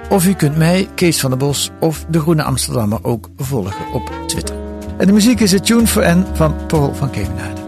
of 0.08 0.26
u 0.26 0.34
kunt 0.34 0.56
mij, 0.56 0.88
Kees 0.94 1.20
van 1.20 1.30
der 1.30 1.38
Bos 1.38 1.70
of 1.80 2.04
De 2.08 2.20
Groene 2.20 2.42
Amsterdammer 2.42 2.98
ook 3.02 3.28
volgen 3.36 3.92
op 3.92 4.10
Twitter. 4.26 4.56
En 4.98 5.06
de 5.06 5.12
muziek 5.12 5.40
is 5.40 5.52
het 5.52 5.66
Tune 5.66 5.86
for 5.86 6.16
N 6.16 6.24
van 6.32 6.54
Paul 6.66 6.94
van 6.94 7.10
Kemenade. 7.10 7.65